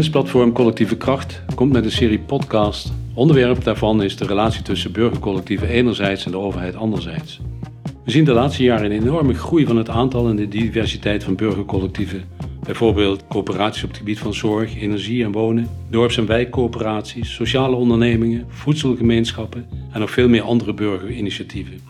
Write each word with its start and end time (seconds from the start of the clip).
Kennisplatform 0.00 0.52
Collectieve 0.52 0.96
Kracht 0.96 1.42
komt 1.54 1.72
met 1.72 1.84
een 1.84 1.90
serie 1.90 2.18
podcast. 2.18 2.92
Onderwerp 3.14 3.64
daarvan 3.64 4.02
is 4.02 4.16
de 4.16 4.26
relatie 4.26 4.62
tussen 4.62 4.92
burgercollectieven 4.92 5.68
enerzijds 5.68 6.24
en 6.24 6.30
de 6.30 6.38
overheid 6.38 6.76
anderzijds. 6.76 7.40
We 8.04 8.10
zien 8.10 8.24
de 8.24 8.32
laatste 8.32 8.62
jaren 8.62 8.90
een 8.90 9.00
enorme 9.00 9.34
groei 9.34 9.66
van 9.66 9.76
het 9.76 9.88
aantal 9.88 10.28
en 10.28 10.36
de 10.36 10.48
diversiteit 10.48 11.24
van 11.24 11.36
burgercollectieven. 11.36 12.24
Bijvoorbeeld 12.62 13.24
coöperaties 13.28 13.82
op 13.82 13.88
het 13.88 13.98
gebied 13.98 14.18
van 14.18 14.34
zorg, 14.34 14.80
energie 14.80 15.24
en 15.24 15.32
wonen, 15.32 15.68
dorps- 15.90 16.16
en 16.16 16.26
wijkcoöperaties, 16.26 17.34
sociale 17.34 17.76
ondernemingen, 17.76 18.44
voedselgemeenschappen 18.48 19.66
en 19.92 20.00
nog 20.00 20.10
veel 20.10 20.28
meer 20.28 20.42
andere 20.42 20.74
burgerinitiatieven. 20.74 21.80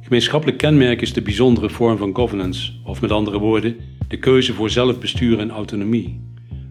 Gemeenschappelijk 0.00 0.58
kenmerk 0.58 1.00
is 1.00 1.12
de 1.12 1.22
bijzondere 1.22 1.70
vorm 1.70 1.96
van 1.96 2.16
governance, 2.16 2.72
of 2.84 3.00
met 3.00 3.12
andere 3.12 3.38
woorden, 3.38 3.76
de 4.08 4.18
keuze 4.18 4.54
voor 4.54 4.70
zelfbestuur 4.70 5.38
en 5.38 5.50
autonomie. 5.50 6.28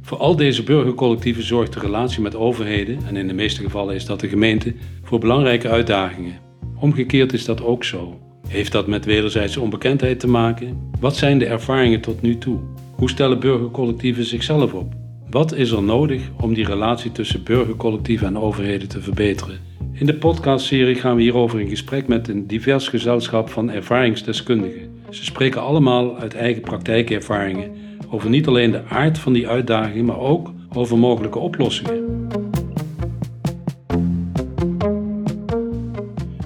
Voor 0.10 0.18
al 0.18 0.36
deze 0.36 0.64
burgercollectieven 0.64 1.44
zorgt 1.44 1.74
de 1.74 1.80
relatie 1.80 2.22
met 2.22 2.36
overheden, 2.36 3.00
en 3.08 3.16
in 3.16 3.28
de 3.28 3.34
meeste 3.34 3.62
gevallen 3.62 3.96
is 3.96 4.06
dat 4.06 4.20
de 4.20 4.28
gemeente, 4.28 4.74
voor 5.04 5.20
belangrijke 5.20 5.70
uitdagingen. 5.70 6.40
Omgekeerd 6.80 7.34
is 7.34 7.46
dat 7.46 7.64
ook 7.64 7.84
zo. 7.84 8.20
Heeft 8.48 8.72
dat 8.72 8.88
met 8.88 9.06
wederzijdse 9.06 9.62
onbekendheid 9.62 10.20
te 10.20 10.28
maken? 10.28 10.92
Wat 11.00 11.16
zijn 11.16 11.40
de 11.40 11.46
ervaringen 11.46 12.02
tot 12.02 12.22
nu 12.22 12.38
toe? 12.38 12.60
Hoe 12.96 13.10
stellen 13.10 13.40
burgercollectieven 13.40 14.26
zichzelf 14.26 14.74
op? 14.74 14.94
Wat 15.30 15.54
is 15.54 15.72
er 15.72 15.84
nodig 15.84 16.22
om 16.42 16.54
die 16.54 16.66
relatie 16.66 17.12
tussen 17.12 17.44
burgercollectieven 17.44 18.28
en 18.28 18.38
overheden 18.38 18.88
te 18.88 19.02
verbeteren? 19.02 19.60
In 19.94 20.06
de 20.06 20.16
podcastserie 20.16 20.96
gaan 20.96 21.16
we 21.16 21.22
hierover 21.22 21.60
in 21.60 21.70
gesprek 21.70 22.08
met 22.08 22.28
een 22.28 22.48
divers 22.48 22.88
gezelschap 22.88 23.50
van 23.50 23.72
ervaringsdeskundigen. 23.72 25.02
Ze 25.10 25.26
spreken 25.26 25.62
allemaal 25.62 26.18
uit 26.18 26.34
eigen 26.34 26.62
praktijkervaringen 26.62 27.88
over 28.10 28.30
niet 28.30 28.48
alleen 28.48 28.72
de 28.72 28.84
aard 28.86 29.18
van 29.18 29.34
die 29.34 29.48
uitdagingen, 29.48 30.06
maar 30.06 30.20
ook 30.20 30.54
over 30.74 30.98
mogelijke 30.98 31.40
oplossingen. 31.40 32.28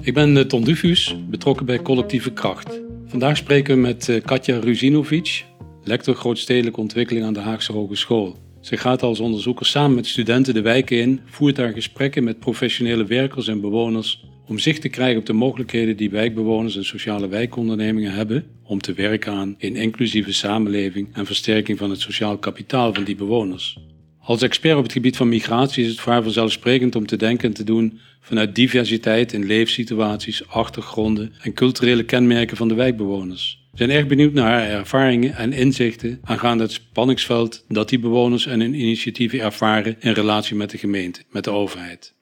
Ik 0.00 0.14
ben 0.14 0.36
eh, 0.36 0.44
Tom 0.44 0.64
Dufus, 0.64 1.16
betrokken 1.28 1.66
bij 1.66 1.82
Collectieve 1.82 2.32
Kracht. 2.32 2.80
Vandaag 3.06 3.36
spreken 3.36 3.74
we 3.74 3.80
met 3.80 4.08
eh, 4.08 4.22
Katja 4.22 4.58
Ruzinovic, 4.58 5.44
lector 5.82 6.14
grootstedelijke 6.14 6.80
ontwikkeling 6.80 7.26
aan 7.26 7.32
de 7.32 7.40
Haagse 7.40 7.72
Hogeschool. 7.72 8.36
Zij 8.60 8.78
gaat 8.78 9.02
als 9.02 9.20
onderzoeker 9.20 9.66
samen 9.66 9.94
met 9.94 10.06
studenten 10.06 10.54
de 10.54 10.62
wijken 10.62 10.98
in, 10.98 11.20
voert 11.24 11.56
daar 11.56 11.72
gesprekken 11.72 12.24
met 12.24 12.38
professionele 12.38 13.04
werkers 13.04 13.48
en 13.48 13.60
bewoners 13.60 14.24
om 14.46 14.58
zicht 14.58 14.80
te 14.80 14.88
krijgen 14.88 15.18
op 15.18 15.26
de 15.26 15.32
mogelijkheden 15.32 15.96
die 15.96 16.10
wijkbewoners 16.10 16.76
en 16.76 16.84
sociale 16.84 17.28
wijkondernemingen 17.28 18.12
hebben 18.12 18.46
om 18.62 18.80
te 18.80 18.92
werken 18.92 19.32
aan 19.32 19.54
een 19.58 19.76
inclusieve 19.76 20.32
samenleving 20.32 21.08
en 21.12 21.26
versterking 21.26 21.78
van 21.78 21.90
het 21.90 22.00
sociaal 22.00 22.38
kapitaal 22.38 22.94
van 22.94 23.04
die 23.04 23.16
bewoners. 23.16 23.78
Als 24.20 24.42
expert 24.42 24.76
op 24.76 24.82
het 24.82 24.92
gebied 24.92 25.16
van 25.16 25.28
migratie 25.28 25.84
is 25.84 25.90
het 25.90 26.00
haar 26.00 26.22
vanzelfsprekend 26.22 26.96
om 26.96 27.06
te 27.06 27.16
denken 27.16 27.48
en 27.48 27.54
te 27.54 27.64
doen 27.64 28.00
vanuit 28.20 28.54
diversiteit 28.54 29.32
in 29.32 29.44
leefsituaties, 29.44 30.48
achtergronden 30.48 31.32
en 31.40 31.52
culturele 31.52 32.04
kenmerken 32.04 32.56
van 32.56 32.68
de 32.68 32.74
wijkbewoners. 32.74 33.62
We 33.70 33.76
zijn 33.78 33.90
erg 33.90 34.06
benieuwd 34.06 34.32
naar 34.32 34.50
haar 34.50 34.68
ervaringen 34.68 35.36
en 35.36 35.52
inzichten 35.52 36.18
aangaande 36.22 36.62
het 36.62 36.72
spanningsveld 36.72 37.64
dat 37.68 37.88
die 37.88 37.98
bewoners 37.98 38.46
en 38.46 38.60
hun 38.60 38.74
initiatieven 38.74 39.40
ervaren 39.40 39.96
in 40.00 40.12
relatie 40.12 40.56
met 40.56 40.70
de 40.70 40.78
gemeente, 40.78 41.22
met 41.30 41.44
de 41.44 41.50
overheid. 41.50 42.14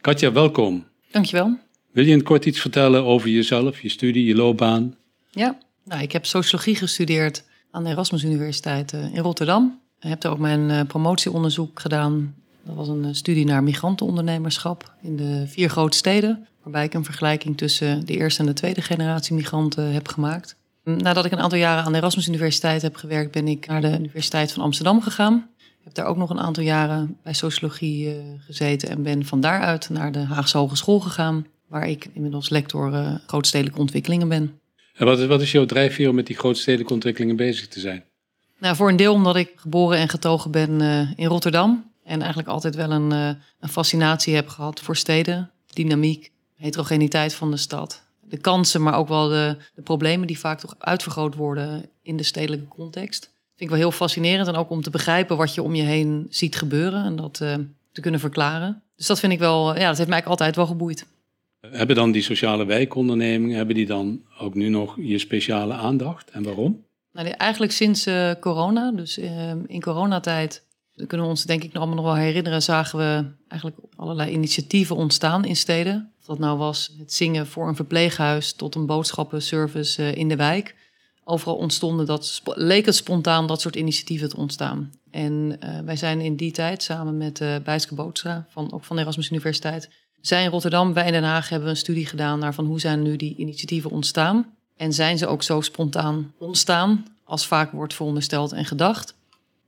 Katja, 0.00 0.32
welkom. 0.32 0.89
Dankjewel. 1.10 1.58
Wil 1.92 2.04
je 2.04 2.12
in 2.12 2.22
kort 2.22 2.44
iets 2.44 2.60
vertellen 2.60 3.04
over 3.04 3.28
jezelf, 3.28 3.80
je 3.80 3.88
studie, 3.88 4.24
je 4.24 4.34
loopbaan? 4.34 4.94
Ja, 5.30 5.58
nou, 5.84 6.02
ik 6.02 6.12
heb 6.12 6.26
sociologie 6.26 6.74
gestudeerd 6.74 7.44
aan 7.70 7.84
de 7.84 7.90
Erasmus 7.90 8.24
Universiteit 8.24 8.92
eh, 8.92 9.14
in 9.14 9.22
Rotterdam. 9.22 9.80
Ik 10.00 10.08
heb 10.08 10.20
daar 10.20 10.32
ook 10.32 10.38
mijn 10.38 10.70
eh, 10.70 10.80
promotieonderzoek 10.86 11.80
gedaan. 11.80 12.34
Dat 12.62 12.74
was 12.74 12.88
een 12.88 13.04
eh, 13.04 13.12
studie 13.12 13.44
naar 13.44 13.62
migrantenondernemerschap 13.62 14.94
in 15.02 15.16
de 15.16 15.44
vier 15.46 15.70
grote 15.70 15.96
steden. 15.96 16.46
Waarbij 16.62 16.84
ik 16.84 16.94
een 16.94 17.04
vergelijking 17.04 17.56
tussen 17.56 18.06
de 18.06 18.16
eerste 18.16 18.40
en 18.40 18.46
de 18.46 18.52
tweede 18.52 18.82
generatie 18.82 19.34
migranten 19.34 19.92
heb 19.92 20.08
gemaakt. 20.08 20.56
Nadat 20.84 21.24
ik 21.24 21.32
een 21.32 21.40
aantal 21.40 21.58
jaren 21.58 21.84
aan 21.84 21.92
de 21.92 21.98
Erasmus 21.98 22.28
Universiteit 22.28 22.82
heb 22.82 22.96
gewerkt, 22.96 23.32
ben 23.32 23.48
ik 23.48 23.66
naar 23.66 23.80
de 23.80 23.98
Universiteit 23.98 24.52
van 24.52 24.62
Amsterdam 24.62 25.02
gegaan. 25.02 25.50
Ik 25.80 25.86
heb 25.86 25.94
daar 25.94 26.06
ook 26.06 26.16
nog 26.16 26.30
een 26.30 26.40
aantal 26.40 26.62
jaren 26.62 27.16
bij 27.22 27.32
sociologie 27.32 28.16
gezeten 28.38 28.88
en 28.88 29.02
ben 29.02 29.24
van 29.24 29.40
daaruit 29.40 29.88
naar 29.88 30.12
de 30.12 30.18
Haagse 30.18 30.58
Hogeschool 30.58 31.00
gegaan, 31.00 31.46
waar 31.70 31.88
ik 31.88 32.08
inmiddels 32.12 32.48
lector 32.48 32.92
uh, 32.92 33.14
grootstedelijke 33.26 33.80
ontwikkelingen 33.80 34.28
ben. 34.28 34.60
En 34.94 35.06
wat 35.06 35.18
is, 35.18 35.26
wat 35.26 35.40
is 35.40 35.52
jouw 35.52 35.66
drijfveer 35.66 36.08
om 36.08 36.14
met 36.14 36.26
die 36.26 36.36
grootstedelijke 36.36 36.92
ontwikkelingen 36.92 37.36
bezig 37.36 37.68
te 37.68 37.80
zijn? 37.80 38.04
Nou, 38.58 38.76
voor 38.76 38.88
een 38.88 38.96
deel 38.96 39.12
omdat 39.12 39.36
ik 39.36 39.52
geboren 39.56 39.98
en 39.98 40.08
getogen 40.08 40.50
ben 40.50 40.80
uh, 40.80 41.12
in 41.16 41.26
Rotterdam. 41.26 41.92
En 42.04 42.18
eigenlijk 42.18 42.48
altijd 42.48 42.74
wel 42.74 42.90
een, 42.90 43.10
een, 43.10 43.68
fascinatie 43.68 44.34
heb 44.34 44.48
gehad 44.48 44.80
voor 44.80 44.96
steden. 44.96 45.50
Dynamiek, 45.72 46.32
heterogeniteit 46.54 47.34
van 47.34 47.50
de 47.50 47.56
stad. 47.56 48.02
De 48.20 48.38
kansen, 48.38 48.82
maar 48.82 48.94
ook 48.94 49.08
wel 49.08 49.28
de, 49.28 49.56
de 49.74 49.82
problemen 49.82 50.26
die 50.26 50.38
vaak 50.38 50.60
toch 50.60 50.74
uitvergroot 50.78 51.34
worden 51.34 51.90
in 52.02 52.16
de 52.16 52.22
stedelijke 52.22 52.68
context. 52.68 53.32
Vind 53.60 53.72
ik 53.72 53.78
wel 53.78 53.88
heel 53.88 53.98
fascinerend. 53.98 54.48
En 54.48 54.54
ook 54.54 54.70
om 54.70 54.82
te 54.82 54.90
begrijpen 54.90 55.36
wat 55.36 55.54
je 55.54 55.62
om 55.62 55.74
je 55.74 55.82
heen 55.82 56.26
ziet 56.30 56.56
gebeuren. 56.56 57.04
En 57.04 57.16
dat 57.16 57.40
uh, 57.42 57.54
te 57.92 58.00
kunnen 58.00 58.20
verklaren. 58.20 58.82
Dus 58.96 59.06
dat 59.06 59.20
vind 59.20 59.32
ik 59.32 59.38
wel, 59.38 59.78
ja, 59.78 59.88
dat 59.88 59.96
heeft 59.96 60.08
mij 60.08 60.24
altijd 60.24 60.56
wel 60.56 60.66
geboeid. 60.66 61.06
Hebben 61.60 61.96
dan 61.96 62.12
die 62.12 62.22
sociale 62.22 62.64
wijkondernemingen, 62.64 63.56
hebben 63.56 63.74
die 63.74 63.86
dan 63.86 64.20
ook 64.38 64.54
nu 64.54 64.68
nog 64.68 64.96
je 65.00 65.18
speciale 65.18 65.74
aandacht 65.74 66.30
en 66.30 66.42
waarom? 66.42 66.84
Nou, 67.12 67.28
eigenlijk 67.28 67.72
sinds 67.72 68.06
uh, 68.06 68.30
corona, 68.40 68.92
dus 68.92 69.18
uh, 69.18 69.52
in 69.66 69.80
coronatijd, 69.80 70.66
kunnen 71.06 71.26
we 71.26 71.32
ons 71.32 71.44
denk 71.44 71.62
ik 71.62 71.72
nog 71.72 71.82
allemaal 71.82 72.04
nog 72.04 72.14
wel 72.14 72.24
herinneren, 72.24 72.62
zagen 72.62 72.98
we 72.98 73.24
eigenlijk 73.48 73.80
allerlei 73.96 74.30
initiatieven 74.30 74.96
ontstaan 74.96 75.44
in 75.44 75.56
steden. 75.56 76.12
Of 76.20 76.24
dat 76.26 76.38
nou 76.38 76.58
was 76.58 76.94
het 76.98 77.12
zingen 77.12 77.46
voor 77.46 77.68
een 77.68 77.76
verpleeghuis 77.76 78.52
tot 78.52 78.74
een 78.74 78.86
boodschappenservice 78.86 80.14
in 80.14 80.28
de 80.28 80.36
wijk. 80.36 80.74
Overal 81.30 81.56
ontstonden 81.56 82.06
dat, 82.06 82.42
leek 82.44 82.86
het 82.86 82.94
spontaan 82.94 83.46
dat 83.46 83.60
soort 83.60 83.76
initiatieven 83.76 84.28
te 84.28 84.36
ontstaan. 84.36 84.92
En 85.10 85.58
wij 85.84 85.96
zijn 85.96 86.20
in 86.20 86.36
die 86.36 86.52
tijd 86.52 86.82
samen 86.82 87.16
met 87.16 87.40
uh, 87.40 87.56
Bijske 87.64 87.94
Bootstra, 87.94 88.46
van, 88.48 88.72
ook 88.72 88.84
van 88.84 88.96
de 88.96 89.02
Erasmus 89.02 89.30
Universiteit, 89.30 89.88
zij 90.20 90.44
in 90.44 90.50
Rotterdam, 90.50 90.92
wij 90.92 91.06
in 91.06 91.12
Den 91.12 91.22
Haag 91.22 91.48
hebben 91.48 91.68
een 91.68 91.76
studie 91.76 92.06
gedaan 92.06 92.38
naar 92.38 92.54
van 92.54 92.66
hoe 92.66 92.80
zijn 92.80 93.02
nu 93.02 93.16
die 93.16 93.36
initiatieven 93.36 93.90
ontstaan. 93.90 94.46
En 94.76 94.92
zijn 94.92 95.18
ze 95.18 95.26
ook 95.26 95.42
zo 95.42 95.60
spontaan 95.60 96.32
ontstaan 96.38 97.06
als 97.24 97.46
vaak 97.46 97.72
wordt 97.72 97.94
verondersteld 97.94 98.52
en 98.52 98.64
gedacht? 98.64 99.14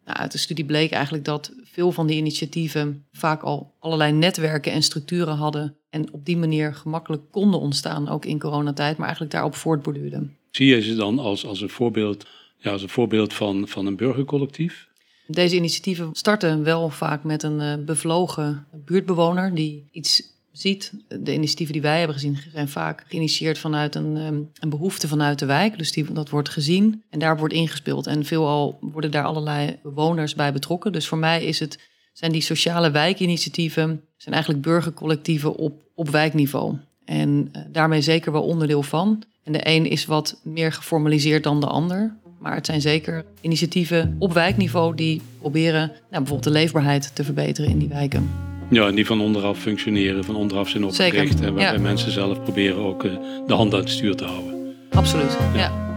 Nou, 0.05 0.19
uit 0.19 0.33
de 0.33 0.39
studie 0.39 0.65
bleek 0.65 0.91
eigenlijk 0.91 1.25
dat 1.25 1.53
veel 1.65 1.93
van 1.93 2.07
die 2.07 2.17
initiatieven 2.17 3.05
vaak 3.13 3.43
al 3.43 3.75
allerlei 3.79 4.13
netwerken 4.13 4.73
en 4.73 4.83
structuren 4.83 5.37
hadden. 5.37 5.77
En 5.91 6.13
op 6.13 6.25
die 6.25 6.37
manier 6.37 6.75
gemakkelijk 6.75 7.23
konden 7.31 7.61
ontstaan, 7.61 8.09
ook 8.09 8.25
in 8.25 8.39
coronatijd, 8.39 8.97
maar 8.97 9.07
eigenlijk 9.07 9.35
daarop 9.35 9.55
voortborduurden. 9.55 10.37
Zie 10.53 10.67
je 10.67 10.83
ze 10.83 10.95
dan 10.95 11.19
als, 11.19 11.47
als 11.47 11.61
een 11.61 11.69
voorbeeld, 11.69 12.27
ja, 12.57 12.71
als 12.71 12.83
een 12.83 12.89
voorbeeld 12.89 13.33
van, 13.33 13.69
van 13.69 13.87
een 13.87 13.97
burgercollectief? 13.97 14.89
Deze 15.27 15.57
initiatieven 15.57 16.09
starten 16.13 16.65
wel 16.65 16.91
vaak 16.91 17.25
met 17.25 17.43
een 17.43 17.61
uh, 17.61 17.85
bevlogen 17.85 18.67
buurtbewoner 18.85 19.55
die 19.55 19.89
iets 19.91 20.23
ziet. 20.53 20.93
De 21.21 21.33
initiatieven 21.33 21.73
die 21.73 21.83
wij 21.83 21.99
hebben 21.99 22.17
gezien 22.17 22.39
zijn 22.53 22.69
vaak 22.69 23.05
geïnitieerd 23.09 23.59
vanuit 23.59 23.95
een, 23.95 24.17
um, 24.17 24.51
een 24.61 24.69
behoefte 24.69 25.09
vanuit 25.09 25.39
de 25.39 25.47
wijk. 25.47 25.79
Dus 25.79 25.93
die, 25.93 26.13
dat 26.13 26.29
wordt 26.29 26.49
gezien 26.49 27.03
en 27.11 27.19
daar 27.19 27.39
wordt 27.39 27.55
ingespeeld. 27.55 28.07
En 28.07 28.25
veelal 28.25 28.79
worden 28.81 29.11
daar 29.11 29.25
allerlei 29.25 29.79
bewoners 29.83 30.35
bij 30.35 30.53
betrokken. 30.53 30.93
Dus 30.93 31.09
voor 31.09 31.19
mij 31.19 31.45
is 31.45 31.61
het, 31.61 31.79
zijn 32.13 32.33
die 32.33 32.41
sociale 32.41 32.91
wijkinitiatieven 32.91 34.05
zijn 34.17 34.35
eigenlijk 34.35 34.65
burgercollectieven 34.65 35.57
op, 35.57 35.83
op 35.95 36.09
wijkniveau. 36.09 36.77
En 37.05 37.49
uh, 37.53 37.63
daarmee 37.71 38.01
zeker 38.01 38.33
wel 38.33 38.43
onderdeel 38.43 38.83
van. 38.83 39.23
En 39.45 39.53
de 39.53 39.61
een 39.63 39.91
is 39.91 40.05
wat 40.05 40.41
meer 40.43 40.73
geformaliseerd 40.73 41.43
dan 41.43 41.61
de 41.61 41.67
ander. 41.67 42.15
Maar 42.39 42.55
het 42.55 42.67
zijn 42.67 42.81
zeker 42.81 43.25
initiatieven 43.41 44.17
op 44.19 44.33
wijkniveau 44.33 44.95
die 44.95 45.23
proberen 45.39 45.87
nou, 45.89 45.99
bijvoorbeeld 46.09 46.43
de 46.43 46.51
leefbaarheid 46.51 47.15
te 47.15 47.25
verbeteren 47.25 47.71
in 47.71 47.79
die 47.79 47.89
wijken. 47.89 48.31
Ja, 48.71 48.87
en 48.87 48.95
die 48.95 49.07
van 49.07 49.21
onderaf 49.21 49.59
functioneren, 49.59 50.25
van 50.25 50.37
onderaf 50.37 50.69
zijn 50.69 50.85
opgericht. 50.85 51.41
En 51.41 51.55
waarbij 51.55 51.73
ja. 51.73 51.81
mensen 51.81 52.13
zelf 52.13 52.43
proberen 52.43 52.77
ook 52.77 53.05
uh, 53.05 53.13
de 53.47 53.55
hand 53.55 53.75
aan 53.75 53.81
het 53.81 53.91
stuur 53.91 54.17
te 54.17 54.25
houden. 54.25 54.75
Absoluut, 54.91 55.37
ja. 55.55 55.59
ja. 55.59 55.91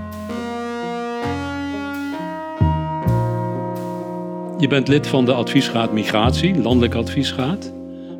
Je 4.59 4.67
bent 4.67 4.87
lid 4.87 5.07
van 5.07 5.25
de 5.25 5.33
adviesraad 5.33 5.93
Migratie, 5.93 6.61
landelijke 6.61 6.97
adviesraad. 6.97 7.73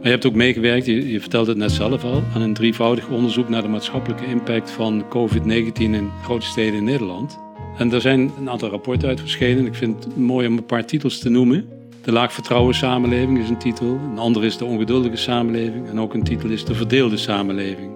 Je 0.06 0.12
hebt 0.12 0.26
ook 0.26 0.34
meegewerkt, 0.34 0.86
je, 0.86 1.20
vertelde 1.20 1.50
het 1.50 1.60
net 1.60 1.72
zelf 1.72 2.04
al, 2.04 2.24
aan 2.34 2.42
een 2.42 2.54
drievoudig 2.54 3.08
onderzoek 3.08 3.50
naar 3.50 3.62
de 3.62 3.68
maatschappelijke 3.68 4.26
impact 4.26 4.72
van 4.72 5.06
COVID-19 5.10 5.74
in 5.74 6.12
grote 6.24 6.46
steden 6.46 6.74
in 6.74 6.84
Nederland. 6.84 7.40
En 7.78 7.94
er 7.94 8.02
zijn 8.02 8.32
een 8.40 8.50
aantal 8.50 8.70
rapporten 8.70 9.08
uit 9.08 9.20
verschenen. 9.20 9.66
Ik 9.66 9.76
vind 9.76 10.04
het 10.04 10.18
mooi 10.18 10.48
om 10.48 10.58
een 10.58 10.66
paar 10.66 10.86
titels 10.86 11.20
te 11.20 11.30
noemen. 11.30 11.68
De 12.02 12.12
laagvertrouwen 12.12 12.76
samenleving 12.76 13.40
is 13.40 13.50
een 13.50 13.58
titel. 13.58 14.00
Een 14.12 14.18
andere 14.18 14.46
is 14.46 14.58
de 14.58 14.66
ongeduldige 14.66 15.16
samenleving. 15.16 15.90
En 15.90 16.00
ook 16.00 16.14
een 16.14 16.24
titel 16.24 16.50
is 16.50 16.66
de 16.66 16.76
verdeelde 16.76 17.18
samenleving. 17.18 17.92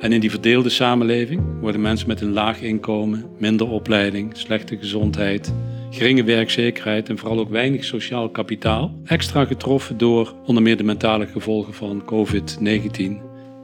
En 0.00 0.12
in 0.12 0.20
die 0.20 0.30
verdeelde 0.30 0.68
samenleving 0.68 1.42
worden 1.60 1.80
mensen 1.80 2.08
met 2.08 2.20
een 2.20 2.32
laag 2.32 2.60
inkomen, 2.60 3.24
minder 3.38 3.68
opleiding, 3.68 4.36
slechte 4.36 4.76
gezondheid, 4.76 5.52
geringe 5.90 6.24
werkzekerheid 6.24 7.08
en 7.08 7.18
vooral 7.18 7.38
ook 7.38 7.50
weinig 7.50 7.84
sociaal 7.84 8.28
kapitaal. 8.28 8.94
Extra 9.04 9.44
getroffen 9.44 9.98
door 9.98 10.34
onder 10.46 10.62
meer 10.62 10.76
de 10.76 10.84
mentale 10.84 11.26
gevolgen 11.26 11.74
van 11.74 12.04
COVID-19, 12.04 13.12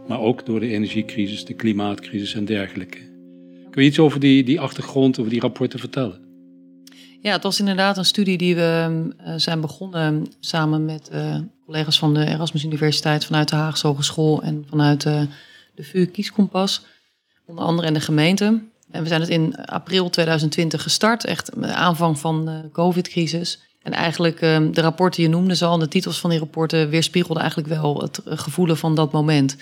maar 0.09 0.21
ook 0.21 0.47
door 0.47 0.61
de 0.61 0.69
energiecrisis, 0.69 1.45
de 1.45 1.55
klimaatcrisis 1.55 2.35
en 2.35 2.45
dergelijke. 2.45 2.99
Kun 3.71 3.83
je 3.83 3.89
iets 3.89 3.99
over 3.99 4.21
die, 4.21 4.45
die 4.45 4.61
achtergrond, 4.61 5.19
over 5.19 5.31
die 5.31 5.41
rapporten 5.41 5.79
vertellen? 5.79 6.23
Ja, 7.21 7.33
het 7.33 7.43
was 7.43 7.59
inderdaad 7.59 7.97
een 7.97 8.05
studie 8.05 8.39
die 8.39 8.55
we 8.55 8.89
uh, 9.21 9.35
zijn 9.37 9.61
begonnen 9.61 10.27
samen 10.41 10.85
met 10.85 11.11
uh, 11.13 11.37
collega's 11.67 11.99
van 11.99 12.15
de 12.15 12.27
Erasmus 12.27 12.65
Universiteit 12.65 13.25
vanuit 13.25 13.49
de 13.49 13.57
Haagse 13.57 13.87
Hogeschool 13.87 14.43
en 14.43 14.65
vanuit 14.69 15.05
uh, 15.05 15.23
de 15.75 15.83
VU 15.83 16.07
Kieskompas, 16.07 16.85
onder 17.47 17.65
andere 17.65 17.89
in 17.89 17.95
de 17.95 18.01
gemeente. 18.01 18.63
En 18.95 19.03
we 19.03 19.09
zijn 19.09 19.21
het 19.21 19.31
in 19.31 19.57
april 19.57 20.11
2020 20.11 20.83
gestart, 20.83 21.25
echt 21.25 21.51
de 21.61 21.75
aanvang 21.75 22.19
van 22.19 22.45
de 22.45 22.69
COVID-crisis. 22.73 23.61
En 23.83 23.93
eigenlijk 23.93 24.41
de 24.41 24.81
rapporten, 24.81 25.23
je 25.23 25.29
noemde 25.29 25.65
al, 25.65 25.79
de 25.79 25.89
titels 25.89 26.21
van 26.21 26.31
die 26.31 26.39
rapporten 26.39 26.89
weerspiegelden 26.89 27.43
eigenlijk 27.43 27.81
wel 27.81 28.01
het 28.01 28.21
gevoelen 28.25 28.77
van 28.77 28.95
dat 28.95 29.13
moment. 29.13 29.57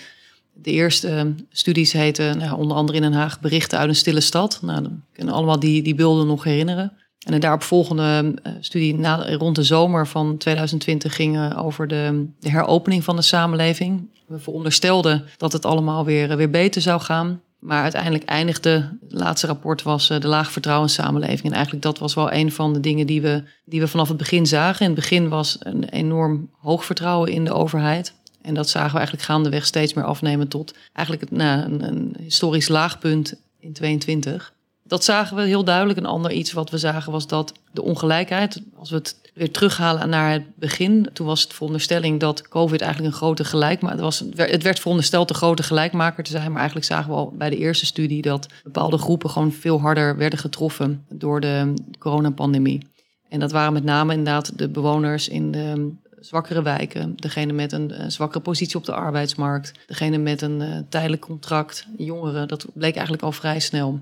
De 0.53 0.71
eerste 0.71 1.33
studies 1.49 1.91
heten 1.91 2.37
nou, 2.37 2.57
onder 2.57 2.77
andere 2.77 2.97
in 2.97 3.03
Den 3.03 3.13
Haag 3.13 3.39
Berichten 3.39 3.77
uit 3.77 3.89
een 3.89 3.95
stille 3.95 4.21
stad. 4.21 4.59
Nou, 4.61 4.81
dan 4.81 5.01
kunnen 5.13 5.33
allemaal 5.33 5.59
die, 5.59 5.81
die 5.81 5.95
beelden 5.95 6.27
nog 6.27 6.43
herinneren. 6.43 6.93
En 7.25 7.31
de 7.31 7.39
daaropvolgende 7.39 8.33
uh, 8.43 8.53
studie 8.59 9.07
rond 9.37 9.55
de 9.55 9.63
zomer 9.63 10.07
van 10.07 10.37
2020 10.37 11.15
ging 11.15 11.55
over 11.55 11.87
de, 11.87 12.25
de, 12.39 12.49
heropening 12.49 13.03
van 13.03 13.15
de 13.15 13.21
samenleving. 13.21 14.09
We 14.27 14.39
veronderstelden 14.39 15.25
dat 15.37 15.53
het 15.53 15.65
allemaal 15.65 16.05
weer, 16.05 16.37
weer 16.37 16.49
beter 16.49 16.81
zou 16.81 17.01
gaan. 17.01 17.41
Maar 17.63 17.81
uiteindelijk 17.81 18.23
eindigde, 18.23 18.97
het 19.01 19.19
laatste 19.19 19.47
rapport 19.47 19.81
was 19.81 20.09
uh, 20.09 20.19
de 20.19 20.27
laag 20.27 20.51
vertrouwenssamenleving. 20.51 21.43
En 21.43 21.51
eigenlijk 21.51 21.83
dat 21.83 21.99
was 21.99 22.13
wel 22.13 22.31
een 22.31 22.51
van 22.51 22.73
de 22.73 22.79
dingen 22.79 23.07
die 23.07 23.21
we, 23.21 23.43
die 23.65 23.79
we 23.79 23.87
vanaf 23.87 24.07
het 24.07 24.17
begin 24.17 24.45
zagen. 24.45 24.81
In 24.81 24.91
het 24.91 24.99
begin 24.99 25.29
was 25.29 25.57
een 25.59 25.83
enorm 25.83 26.49
hoog 26.59 26.85
vertrouwen 26.85 27.31
in 27.31 27.45
de 27.45 27.53
overheid. 27.53 28.13
En 28.41 28.53
dat 28.53 28.69
zagen 28.69 28.91
we 28.91 28.97
eigenlijk 28.97 29.25
gaandeweg 29.25 29.65
steeds 29.65 29.93
meer 29.93 30.05
afnemen 30.05 30.47
tot 30.47 30.73
eigenlijk 30.93 31.31
nou, 31.31 31.61
een, 31.61 31.87
een 31.87 32.15
historisch 32.19 32.67
laagpunt 32.67 33.33
in 33.59 33.73
22 33.73 34.53
dat 34.83 35.03
zagen 35.03 35.35
we 35.35 35.43
heel 35.43 35.63
duidelijk. 35.63 35.99
Een 35.99 36.05
ander 36.05 36.31
iets 36.31 36.51
wat 36.51 36.69
we 36.69 36.77
zagen 36.77 37.11
was 37.11 37.27
dat 37.27 37.53
de 37.71 37.81
ongelijkheid, 37.81 38.61
als 38.75 38.89
we 38.89 38.95
het 38.95 39.22
weer 39.33 39.51
terughalen 39.51 40.09
naar 40.09 40.31
het 40.31 40.55
begin, 40.55 41.09
toen 41.13 41.27
was 41.27 41.41
het 41.41 41.53
veronderstelling 41.53 42.19
dat 42.19 42.47
COVID 42.47 42.81
eigenlijk 42.81 43.13
een 43.13 43.19
grote 43.19 43.43
gelijkmaker 43.43 44.01
was. 44.01 44.23
Het 44.35 44.63
werd 44.63 44.79
verondersteld 44.79 45.29
een 45.29 45.35
grote 45.35 45.63
gelijkmaker 45.63 46.23
te 46.23 46.31
zijn, 46.31 46.47
maar 46.47 46.57
eigenlijk 46.57 46.85
zagen 46.85 47.09
we 47.09 47.15
al 47.15 47.33
bij 47.37 47.49
de 47.49 47.57
eerste 47.57 47.85
studie 47.85 48.21
dat 48.21 48.47
bepaalde 48.63 48.97
groepen 48.97 49.29
gewoon 49.29 49.51
veel 49.51 49.81
harder 49.81 50.17
werden 50.17 50.39
getroffen 50.39 51.05
door 51.09 51.39
de 51.39 51.73
coronapandemie. 51.99 52.87
En 53.29 53.39
dat 53.39 53.51
waren 53.51 53.73
met 53.73 53.83
name 53.83 54.11
inderdaad 54.11 54.57
de 54.57 54.69
bewoners 54.69 55.27
in 55.27 55.51
de 55.51 55.91
zwakkere 56.19 56.61
wijken, 56.61 57.13
degene 57.15 57.53
met 57.53 57.71
een, 57.71 58.11
zwakkere 58.11 58.43
positie 58.43 58.77
op 58.77 58.85
de 58.85 58.93
arbeidsmarkt, 58.93 59.71
degene 59.85 60.17
met 60.17 60.41
een 60.41 60.61
uh, 60.61 60.77
tijdelijk 60.89 61.21
contract, 61.21 61.87
jongeren. 61.97 62.47
Dat 62.47 62.65
bleek 62.73 62.93
eigenlijk 62.93 63.23
al 63.23 63.31
vrij 63.31 63.59
snel. 63.59 63.99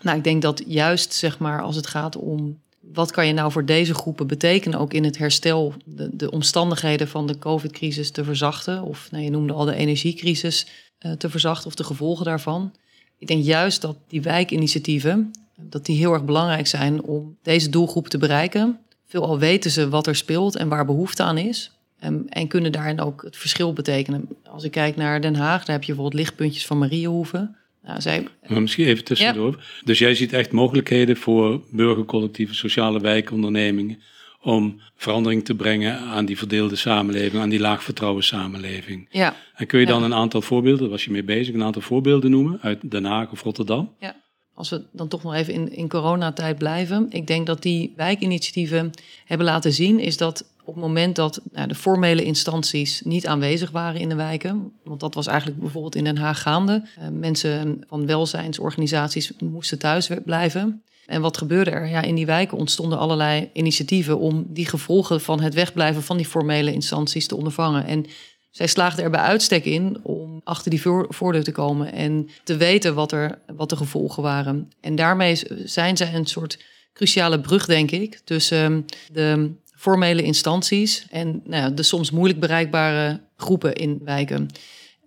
Nou, 0.00 0.16
ik 0.16 0.24
denk 0.24 0.42
dat 0.42 0.62
juist 0.66 1.12
zeg 1.12 1.38
maar 1.38 1.62
als 1.62 1.76
het 1.76 1.86
gaat 1.86 2.16
om 2.16 2.62
wat 2.94 3.10
kan 3.10 3.26
je 3.26 3.32
nou 3.32 3.52
voor 3.52 3.64
deze 3.64 3.94
groepen 3.94 4.26
betekenen, 4.26 4.78
ook 4.78 4.92
in 4.92 5.04
het 5.04 5.18
herstel, 5.18 5.74
de, 5.84 6.08
de 6.12 6.30
omstandigheden 6.30 7.08
van 7.08 7.26
de 7.26 7.38
COVID-crisis 7.38 8.10
te 8.10 8.24
verzachten, 8.24 8.82
of 8.82 9.08
nou, 9.10 9.24
je 9.24 9.30
noemde 9.30 9.52
al 9.52 9.64
de 9.64 9.74
energiecrisis 9.74 10.66
uh, 11.00 11.12
te 11.12 11.30
verzachten 11.30 11.66
of 11.66 11.74
de 11.74 11.84
gevolgen 11.84 12.24
daarvan. 12.24 12.72
Ik 13.18 13.26
denk 13.26 13.44
juist 13.44 13.80
dat 13.80 13.96
die 14.08 14.22
wijkinitiatieven, 14.22 15.30
dat 15.60 15.86
die 15.86 15.96
heel 15.96 16.12
erg 16.12 16.24
belangrijk 16.24 16.66
zijn 16.66 17.02
om 17.02 17.36
deze 17.42 17.70
doelgroep 17.70 18.08
te 18.08 18.18
bereiken. 18.18 18.78
Veelal 19.06 19.38
weten 19.38 19.70
ze 19.70 19.88
wat 19.88 20.06
er 20.06 20.16
speelt 20.16 20.56
en 20.56 20.68
waar 20.68 20.84
behoefte 20.84 21.22
aan 21.22 21.38
is. 21.38 21.70
Um, 22.04 22.24
en 22.28 22.48
kunnen 22.48 22.72
daarin 22.72 23.00
ook 23.00 23.22
het 23.22 23.36
verschil 23.36 23.72
betekenen. 23.72 24.28
Als 24.50 24.64
ik 24.64 24.70
kijk 24.70 24.96
naar 24.96 25.20
Den 25.20 25.36
Haag, 25.36 25.64
daar 25.64 25.76
heb 25.76 25.84
je 25.84 25.92
bijvoorbeeld 25.92 26.22
lichtpuntjes 26.22 26.66
van 26.66 26.78
Mariehoeven. 26.78 27.56
Nou, 27.84 28.00
zij... 28.00 28.26
Maar 28.46 28.62
misschien 28.62 28.86
even 28.86 29.04
tussendoor. 29.04 29.64
Dus 29.84 29.98
jij 29.98 30.14
ziet 30.14 30.32
echt 30.32 30.52
mogelijkheden 30.52 31.16
voor 31.16 31.64
burgercollectieven, 31.70 32.54
sociale 32.54 33.00
wijkondernemingen 33.00 33.98
om 34.40 34.80
verandering 34.96 35.44
te 35.44 35.54
brengen 35.54 35.98
aan 35.98 36.24
die 36.24 36.38
verdeelde 36.38 36.76
samenleving, 36.76 37.42
aan 37.42 37.48
die 37.48 37.60
laagvertrouwen 37.60 38.24
samenleving. 38.24 39.06
Ja. 39.10 39.36
En 39.54 39.66
kun 39.66 39.80
je 39.80 39.86
dan 39.86 40.02
een 40.02 40.14
aantal 40.14 40.42
voorbeelden, 40.42 40.80
daar 40.80 40.90
was 40.90 41.04
je 41.04 41.10
mee 41.10 41.24
bezig, 41.24 41.54
een 41.54 41.62
aantal 41.62 41.82
voorbeelden 41.82 42.30
noemen 42.30 42.58
uit 42.62 42.90
Den 42.90 43.04
Haag 43.04 43.30
of 43.30 43.42
Rotterdam? 43.42 43.94
Ja. 43.98 44.22
Als 44.54 44.70
we 44.70 44.84
dan 44.92 45.08
toch 45.08 45.22
nog 45.22 45.34
even 45.34 45.52
in, 45.52 45.72
in 45.72 45.88
coronatijd 45.88 46.58
blijven. 46.58 47.06
Ik 47.10 47.26
denk 47.26 47.46
dat 47.46 47.62
die 47.62 47.92
wijkinitiatieven 47.96 48.90
hebben 49.24 49.46
laten 49.46 49.72
zien, 49.72 49.98
is 49.98 50.16
dat 50.16 50.53
op 50.64 50.74
het 50.74 50.82
moment 50.82 51.16
dat 51.16 51.40
nou, 51.52 51.68
de 51.68 51.74
formele 51.74 52.24
instanties 52.24 53.02
niet 53.04 53.26
aanwezig 53.26 53.70
waren 53.70 54.00
in 54.00 54.08
de 54.08 54.14
wijken, 54.14 54.72
want 54.84 55.00
dat 55.00 55.14
was 55.14 55.26
eigenlijk 55.26 55.60
bijvoorbeeld 55.60 55.94
in 55.94 56.04
Den 56.04 56.16
Haag 56.16 56.42
gaande, 56.42 56.82
uh, 56.98 57.08
mensen 57.08 57.84
van 57.88 58.06
welzijnsorganisaties 58.06 59.32
moesten 59.38 59.78
thuis 59.78 60.10
blijven. 60.24 60.82
En 61.06 61.20
wat 61.20 61.36
gebeurde 61.36 61.70
er? 61.70 61.88
Ja, 61.88 62.02
in 62.02 62.14
die 62.14 62.26
wijken 62.26 62.58
ontstonden 62.58 62.98
allerlei 62.98 63.50
initiatieven 63.52 64.18
om 64.18 64.46
die 64.48 64.66
gevolgen 64.66 65.20
van 65.20 65.40
het 65.40 65.54
wegblijven 65.54 66.02
van 66.02 66.16
die 66.16 66.26
formele 66.26 66.72
instanties 66.72 67.26
te 67.26 67.36
ondervangen. 67.36 67.86
En 67.86 68.06
zij 68.50 68.66
slaagden 68.66 69.04
er 69.04 69.10
bij 69.10 69.20
uitstek 69.20 69.64
in 69.64 69.98
om 70.02 70.40
achter 70.44 70.70
die 70.70 70.82
voordeur 71.08 71.44
te 71.44 71.52
komen 71.52 71.92
en 71.92 72.28
te 72.44 72.56
weten 72.56 72.94
wat, 72.94 73.12
er, 73.12 73.38
wat 73.56 73.70
de 73.70 73.76
gevolgen 73.76 74.22
waren. 74.22 74.70
En 74.80 74.94
daarmee 74.94 75.40
zijn 75.64 75.96
zij 75.96 76.14
een 76.14 76.26
soort 76.26 76.58
cruciale 76.92 77.40
brug, 77.40 77.66
denk 77.66 77.90
ik, 77.90 78.20
tussen 78.24 78.86
de 79.12 79.50
formele 79.84 80.22
instanties 80.22 81.06
en 81.10 81.40
nou, 81.44 81.74
de 81.74 81.82
soms 81.82 82.10
moeilijk 82.10 82.40
bereikbare 82.40 83.20
groepen 83.36 83.72
in 83.74 84.00
wijken. 84.04 84.48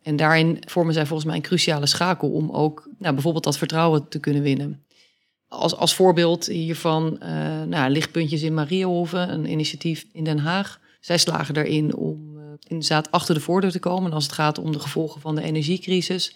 En 0.02 0.16
daarin 0.16 0.58
vormen 0.68 0.94
zij 0.94 1.06
volgens 1.06 1.28
mij 1.28 1.36
een 1.36 1.42
cruciale 1.42 1.86
schakel 1.86 2.30
om 2.30 2.52
ook 2.52 2.90
nou, 2.98 3.14
bijvoorbeeld 3.14 3.44
dat 3.44 3.58
vertrouwen 3.58 4.08
te 4.10 4.20
kunnen 4.20 4.42
winnen. 4.42 4.86
Als, 5.48 5.76
als 5.76 5.96
voorbeeld 5.96 6.46
hiervan 6.46 7.20
uh, 7.24 7.30
nou, 7.64 7.92
lichtpuntjes 7.92 8.42
in 8.42 8.54
Mariahoven, 8.54 9.34
een 9.34 9.52
initiatief 9.52 10.06
in 10.12 10.24
Den 10.24 10.40
Haag. 10.40 10.80
Zij 11.00 11.18
slagen 11.18 11.56
erin 11.56 11.96
om 11.96 12.38
uh, 12.38 12.44
inderdaad 12.68 13.12
achter 13.12 13.36
de 13.36 13.42
voordeur 13.42 13.72
te 13.72 13.80
komen 13.80 14.14
als 14.14 14.24
het 14.24 14.34
gaat 14.34 14.58
om 14.58 14.72
de 14.72 14.80
gevolgen 14.80 15.22
van 15.22 15.36
de 15.36 15.44
energiecrisis. 15.44 16.36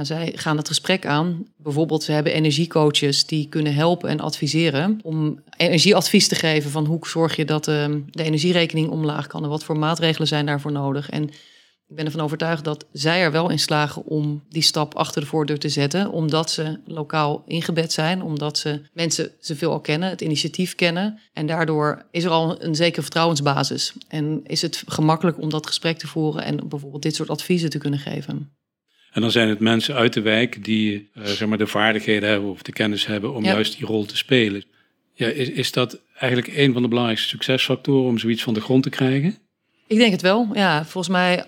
Zij 0.00 0.32
gaan 0.34 0.56
het 0.56 0.68
gesprek 0.68 1.06
aan. 1.06 1.46
Bijvoorbeeld, 1.56 2.02
ze 2.02 2.12
hebben 2.12 2.32
energiecoaches 2.32 3.26
die 3.26 3.48
kunnen 3.48 3.74
helpen 3.74 4.08
en 4.08 4.20
adviseren 4.20 5.00
om 5.02 5.42
energieadvies 5.56 6.28
te 6.28 6.34
geven 6.34 6.70
van 6.70 6.84
hoe 6.84 7.06
zorg 7.06 7.36
je 7.36 7.44
dat 7.44 7.68
uh, 7.68 7.86
de 8.10 8.22
energierekening 8.22 8.88
omlaag 8.88 9.26
kan 9.26 9.42
en 9.42 9.48
wat 9.48 9.64
voor 9.64 9.78
maatregelen 9.78 10.28
zijn 10.28 10.46
daarvoor 10.46 10.72
nodig. 10.72 11.10
En 11.10 11.30
ik 11.92 11.98
ben 11.98 12.04
ervan 12.04 12.20
overtuigd 12.20 12.64
dat 12.64 12.86
zij 12.92 13.22
er 13.22 13.32
wel 13.32 13.50
in 13.50 13.58
slagen 13.58 14.04
om 14.04 14.42
die 14.48 14.62
stap 14.62 14.94
achter 14.94 15.20
de 15.20 15.26
voordeur 15.26 15.58
te 15.58 15.68
zetten, 15.68 16.10
omdat 16.10 16.50
ze 16.50 16.80
lokaal 16.84 17.42
ingebed 17.46 17.92
zijn, 17.92 18.22
omdat 18.22 18.58
ze 18.58 18.82
mensen 18.92 19.30
ze 19.40 19.56
veel 19.56 19.70
al 19.70 19.80
kennen, 19.80 20.08
het 20.08 20.20
initiatief 20.20 20.74
kennen. 20.74 21.18
En 21.32 21.46
daardoor 21.46 22.06
is 22.10 22.24
er 22.24 22.30
al 22.30 22.62
een 22.62 22.74
zekere 22.74 23.02
vertrouwensbasis. 23.02 23.92
En 24.08 24.40
is 24.44 24.62
het 24.62 24.82
gemakkelijk 24.86 25.40
om 25.40 25.50
dat 25.50 25.66
gesprek 25.66 25.98
te 25.98 26.06
voeren 26.06 26.44
en 26.44 26.68
bijvoorbeeld 26.68 27.02
dit 27.02 27.14
soort 27.14 27.30
adviezen 27.30 27.70
te 27.70 27.78
kunnen 27.78 28.00
geven. 28.00 28.60
En 29.12 29.20
dan 29.20 29.30
zijn 29.30 29.48
het 29.48 29.58
mensen 29.58 29.94
uit 29.94 30.12
de 30.12 30.20
wijk 30.20 30.64
die 30.64 31.08
uh, 31.14 31.24
zeg 31.24 31.48
maar 31.48 31.58
de 31.58 31.66
vaardigheden 31.66 32.28
hebben 32.28 32.50
of 32.50 32.62
de 32.62 32.72
kennis 32.72 33.06
hebben 33.06 33.34
om 33.34 33.44
ja. 33.44 33.52
juist 33.52 33.76
die 33.78 33.86
rol 33.86 34.04
te 34.04 34.16
spelen. 34.16 34.64
Ja, 35.14 35.26
is, 35.26 35.50
is 35.50 35.72
dat 35.72 36.00
eigenlijk 36.18 36.56
een 36.56 36.72
van 36.72 36.82
de 36.82 36.88
belangrijkste 36.88 37.28
succesfactoren 37.28 38.08
om 38.08 38.18
zoiets 38.18 38.42
van 38.42 38.54
de 38.54 38.60
grond 38.60 38.82
te 38.82 38.90
krijgen? 38.90 39.36
Ik 39.86 39.98
denk 39.98 40.12
het 40.12 40.22
wel. 40.22 40.48
Ja, 40.52 40.84
volgens 40.84 41.08
mij, 41.08 41.44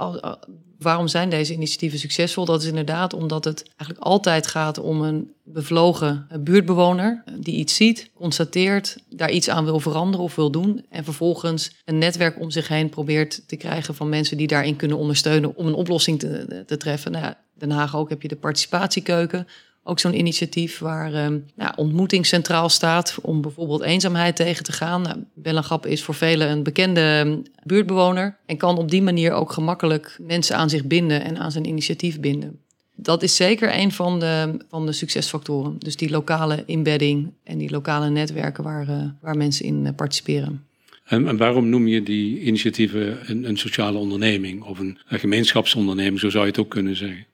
waarom 0.79 1.09
zijn 1.09 1.29
deze 1.29 1.53
initiatieven 1.53 1.99
succesvol? 1.99 2.45
Dat 2.45 2.63
is 2.63 2.69
inderdaad 2.69 3.13
omdat 3.13 3.45
het 3.45 3.63
eigenlijk 3.77 4.01
altijd 4.01 4.47
gaat 4.47 4.79
om 4.79 5.03
een 5.03 5.33
bevlogen 5.45 6.27
buurtbewoner 6.41 7.25
die 7.41 7.55
iets 7.55 7.75
ziet, 7.75 8.11
constateert, 8.15 8.97
daar 9.09 9.31
iets 9.31 9.49
aan 9.49 9.65
wil 9.65 9.81
veranderen 9.81 10.25
of 10.25 10.35
wil 10.35 10.51
doen. 10.51 10.87
En 10.91 11.05
vervolgens 11.05 11.77
een 11.85 11.99
netwerk 11.99 12.41
om 12.41 12.51
zich 12.51 12.69
heen 12.69 12.89
probeert 12.89 13.49
te 13.49 13.57
krijgen 13.57 13.95
van 13.95 14.09
mensen 14.09 14.37
die 14.37 14.47
daarin 14.47 14.77
kunnen 14.77 14.99
ondersteunen 14.99 15.57
om 15.57 15.67
een 15.67 15.75
oplossing 15.75 16.19
te, 16.19 16.63
te 16.67 16.77
treffen. 16.77 17.13
Nou, 17.13 17.35
Den 17.59 17.71
Haag 17.71 17.97
ook 17.97 18.09
heb 18.09 18.23
je 18.23 18.29
de 18.29 18.37
participatiekeuken. 18.37 19.47
Ook 19.83 19.99
zo'n 19.99 20.19
initiatief 20.19 20.79
waar 20.79 21.11
nou, 21.55 21.73
ontmoeting 21.77 22.27
centraal 22.27 22.69
staat 22.69 23.19
om 23.23 23.41
bijvoorbeeld 23.41 23.83
eenzaamheid 23.83 24.37
tegen 24.37 24.65
te 24.65 24.73
gaan. 24.73 25.03
Nou, 25.03 25.17
Bellengap 25.35 25.87
is 25.87 26.03
voor 26.03 26.15
velen 26.15 26.51
een 26.51 26.63
bekende 26.63 27.01
ehm, 27.01 27.39
buurtbewoner 27.63 28.37
en 28.47 28.57
kan 28.57 28.79
op 28.79 28.91
die 28.91 29.03
manier 29.03 29.33
ook 29.33 29.53
gemakkelijk 29.53 30.17
mensen 30.21 30.57
aan 30.57 30.71
zich 30.71 30.85
binden 30.85 31.25
en 31.25 31.39
aan 31.39 31.53
zijn 31.53 31.67
initiatief 31.67 32.21
binden. 32.21 32.59
Dat 32.97 33.23
is 33.23 33.37
zeker 33.37 33.79
een 33.79 33.93
van 33.93 34.21
de, 34.21 34.57
van 34.69 34.87
de 34.87 34.93
succesfactoren. 34.93 35.79
Dus 35.79 35.97
die 35.97 36.11
lokale 36.11 36.63
inbedding 36.67 37.33
en 37.45 37.59
die 37.59 37.71
lokale 37.71 38.11
netwerken 38.11 38.65
waar, 38.65 38.89
uh, 38.89 39.03
waar 39.21 39.37
mensen 39.37 39.65
in 39.65 39.85
uh, 39.85 39.89
participeren. 39.97 40.65
En, 41.05 41.29
en, 41.29 41.37
waarom 41.37 41.69
noem 41.69 41.87
je 41.87 42.03
die 42.03 42.41
initiatieven 42.41 43.31
een, 43.31 43.49
een 43.49 43.57
sociale 43.57 43.99
onderneming 43.99 44.63
of 44.63 44.79
een, 44.79 44.99
een 45.09 45.19
gemeenschapsonderneming, 45.19 46.21
zo 46.21 46.31
zou 46.31 46.45
je 46.45 46.51
het 46.51 46.61
ook 46.61 46.69
kunnen 46.71 46.97
zeggen? 46.97 47.27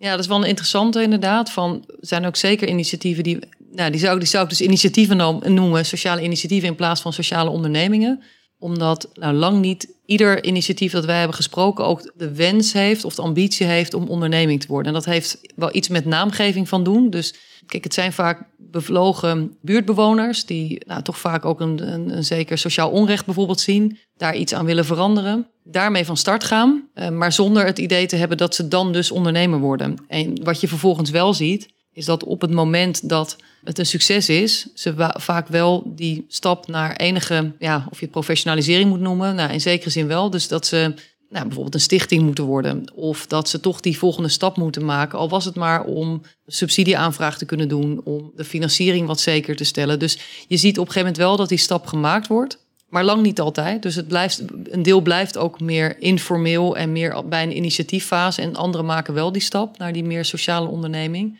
Ja, 0.00 0.10
dat 0.10 0.20
is 0.20 0.26
wel 0.26 0.36
een 0.36 0.48
interessante 0.48 1.02
inderdaad. 1.02 1.50
Van, 1.50 1.84
er 1.86 2.06
zijn 2.06 2.26
ook 2.26 2.36
zeker 2.36 2.68
initiatieven 2.68 3.22
die 3.22 3.38
nou, 3.72 3.90
die, 3.90 4.00
zou, 4.00 4.18
die 4.18 4.28
zou 4.28 4.44
ik 4.44 4.50
dus 4.50 4.60
initiatieven 4.60 5.16
noemen, 5.54 5.86
sociale 5.86 6.22
initiatieven 6.22 6.68
in 6.68 6.74
plaats 6.74 7.00
van 7.00 7.12
sociale 7.12 7.50
ondernemingen 7.50 8.22
omdat 8.60 9.10
nou, 9.14 9.34
lang 9.34 9.60
niet 9.60 9.94
ieder 10.06 10.44
initiatief 10.44 10.92
dat 10.92 11.04
wij 11.04 11.18
hebben 11.18 11.36
gesproken 11.36 11.84
ook 11.84 12.12
de 12.16 12.34
wens 12.34 12.72
heeft 12.72 13.04
of 13.04 13.14
de 13.14 13.22
ambitie 13.22 13.66
heeft 13.66 13.94
om 13.94 14.08
onderneming 14.08 14.60
te 14.60 14.66
worden. 14.66 14.86
En 14.86 14.92
dat 14.92 15.04
heeft 15.04 15.40
wel 15.56 15.74
iets 15.74 15.88
met 15.88 16.04
naamgeving 16.04 16.68
van 16.68 16.84
doen. 16.84 17.10
Dus 17.10 17.34
kijk, 17.66 17.84
het 17.84 17.94
zijn 17.94 18.12
vaak 18.12 18.46
bevlogen 18.56 19.56
buurtbewoners 19.60 20.44
die 20.44 20.82
nou, 20.86 21.02
toch 21.02 21.18
vaak 21.18 21.44
ook 21.44 21.60
een, 21.60 21.92
een, 21.92 22.16
een, 22.16 22.24
zeker 22.24 22.58
sociaal 22.58 22.90
onrecht 22.90 23.24
bijvoorbeeld 23.24 23.60
zien, 23.60 23.98
daar 24.16 24.36
iets 24.36 24.54
aan 24.54 24.64
willen 24.64 24.84
veranderen, 24.84 25.49
daarmee 25.64 26.04
van 26.04 26.16
start 26.16 26.44
gaan, 26.44 26.88
eh, 26.94 27.08
maar 27.08 27.32
zonder 27.32 27.66
het 27.66 27.78
idee 27.78 28.06
te 28.06 28.16
hebben 28.16 28.36
dat 28.36 28.54
ze 28.54 28.68
dan 28.68 28.92
dus 28.92 29.10
ondernemer 29.10 29.58
worden. 29.58 29.96
En 30.08 30.44
wat 30.44 30.60
je 30.60 30.68
vervolgens 30.68 31.10
wel 31.10 31.34
ziet, 31.34 31.68
is 31.92 32.04
dat 32.04 32.24
op 32.24 32.40
het 32.40 32.50
moment 32.50 33.08
dat 33.08 33.36
het 33.64 33.78
een 33.78 33.86
succes 33.86 34.28
is, 34.28 34.66
ze 34.74 34.94
vaak 35.18 35.48
wel 35.48 35.82
die 35.86 36.24
stap 36.28 36.66
naar 36.66 36.96
enige, 36.96 37.52
ja, 37.58 37.86
of 37.90 37.98
je 37.98 38.04
het 38.04 38.10
professionalisering 38.10 38.88
moet 38.88 39.00
noemen, 39.00 39.34
nou 39.34 39.52
in 39.52 39.60
zekere 39.60 39.90
zin 39.90 40.06
wel. 40.06 40.30
Dus 40.30 40.48
dat 40.48 40.66
ze 40.66 40.94
nou, 41.30 41.44
bijvoorbeeld 41.44 41.74
een 41.74 41.80
stichting 41.80 42.22
moeten 42.22 42.44
worden. 42.44 42.92
Of 42.94 43.26
dat 43.26 43.48
ze 43.48 43.60
toch 43.60 43.80
die 43.80 43.98
volgende 43.98 44.28
stap 44.28 44.56
moeten 44.56 44.84
maken. 44.84 45.18
Al 45.18 45.28
was 45.28 45.44
het 45.44 45.54
maar 45.54 45.84
om 45.84 46.22
subsidieaanvraag 46.46 47.38
te 47.38 47.44
kunnen 47.44 47.68
doen. 47.68 48.00
Om 48.04 48.32
de 48.36 48.44
financiering 48.44 49.06
wat 49.06 49.20
zeker 49.20 49.56
te 49.56 49.64
stellen. 49.64 49.98
Dus 49.98 50.18
je 50.48 50.56
ziet 50.56 50.78
op 50.78 50.86
een 50.86 50.92
gegeven 50.92 51.00
moment 51.00 51.16
wel 51.16 51.36
dat 51.36 51.48
die 51.48 51.58
stap 51.58 51.86
gemaakt 51.86 52.26
wordt. 52.26 52.58
Maar 52.90 53.04
lang 53.04 53.22
niet 53.22 53.40
altijd. 53.40 53.82
Dus 53.82 53.94
het 53.94 54.08
blijft, 54.08 54.42
een 54.64 54.82
deel 54.82 55.00
blijft 55.00 55.38
ook 55.38 55.60
meer 55.60 56.00
informeel 56.00 56.76
en 56.76 56.92
meer 56.92 57.28
bij 57.28 57.42
een 57.42 57.56
initiatieffase. 57.56 58.42
En 58.42 58.56
anderen 58.56 58.86
maken 58.86 59.14
wel 59.14 59.32
die 59.32 59.42
stap 59.42 59.78
naar 59.78 59.92
die 59.92 60.04
meer 60.04 60.24
sociale 60.24 60.68
onderneming. 60.68 61.38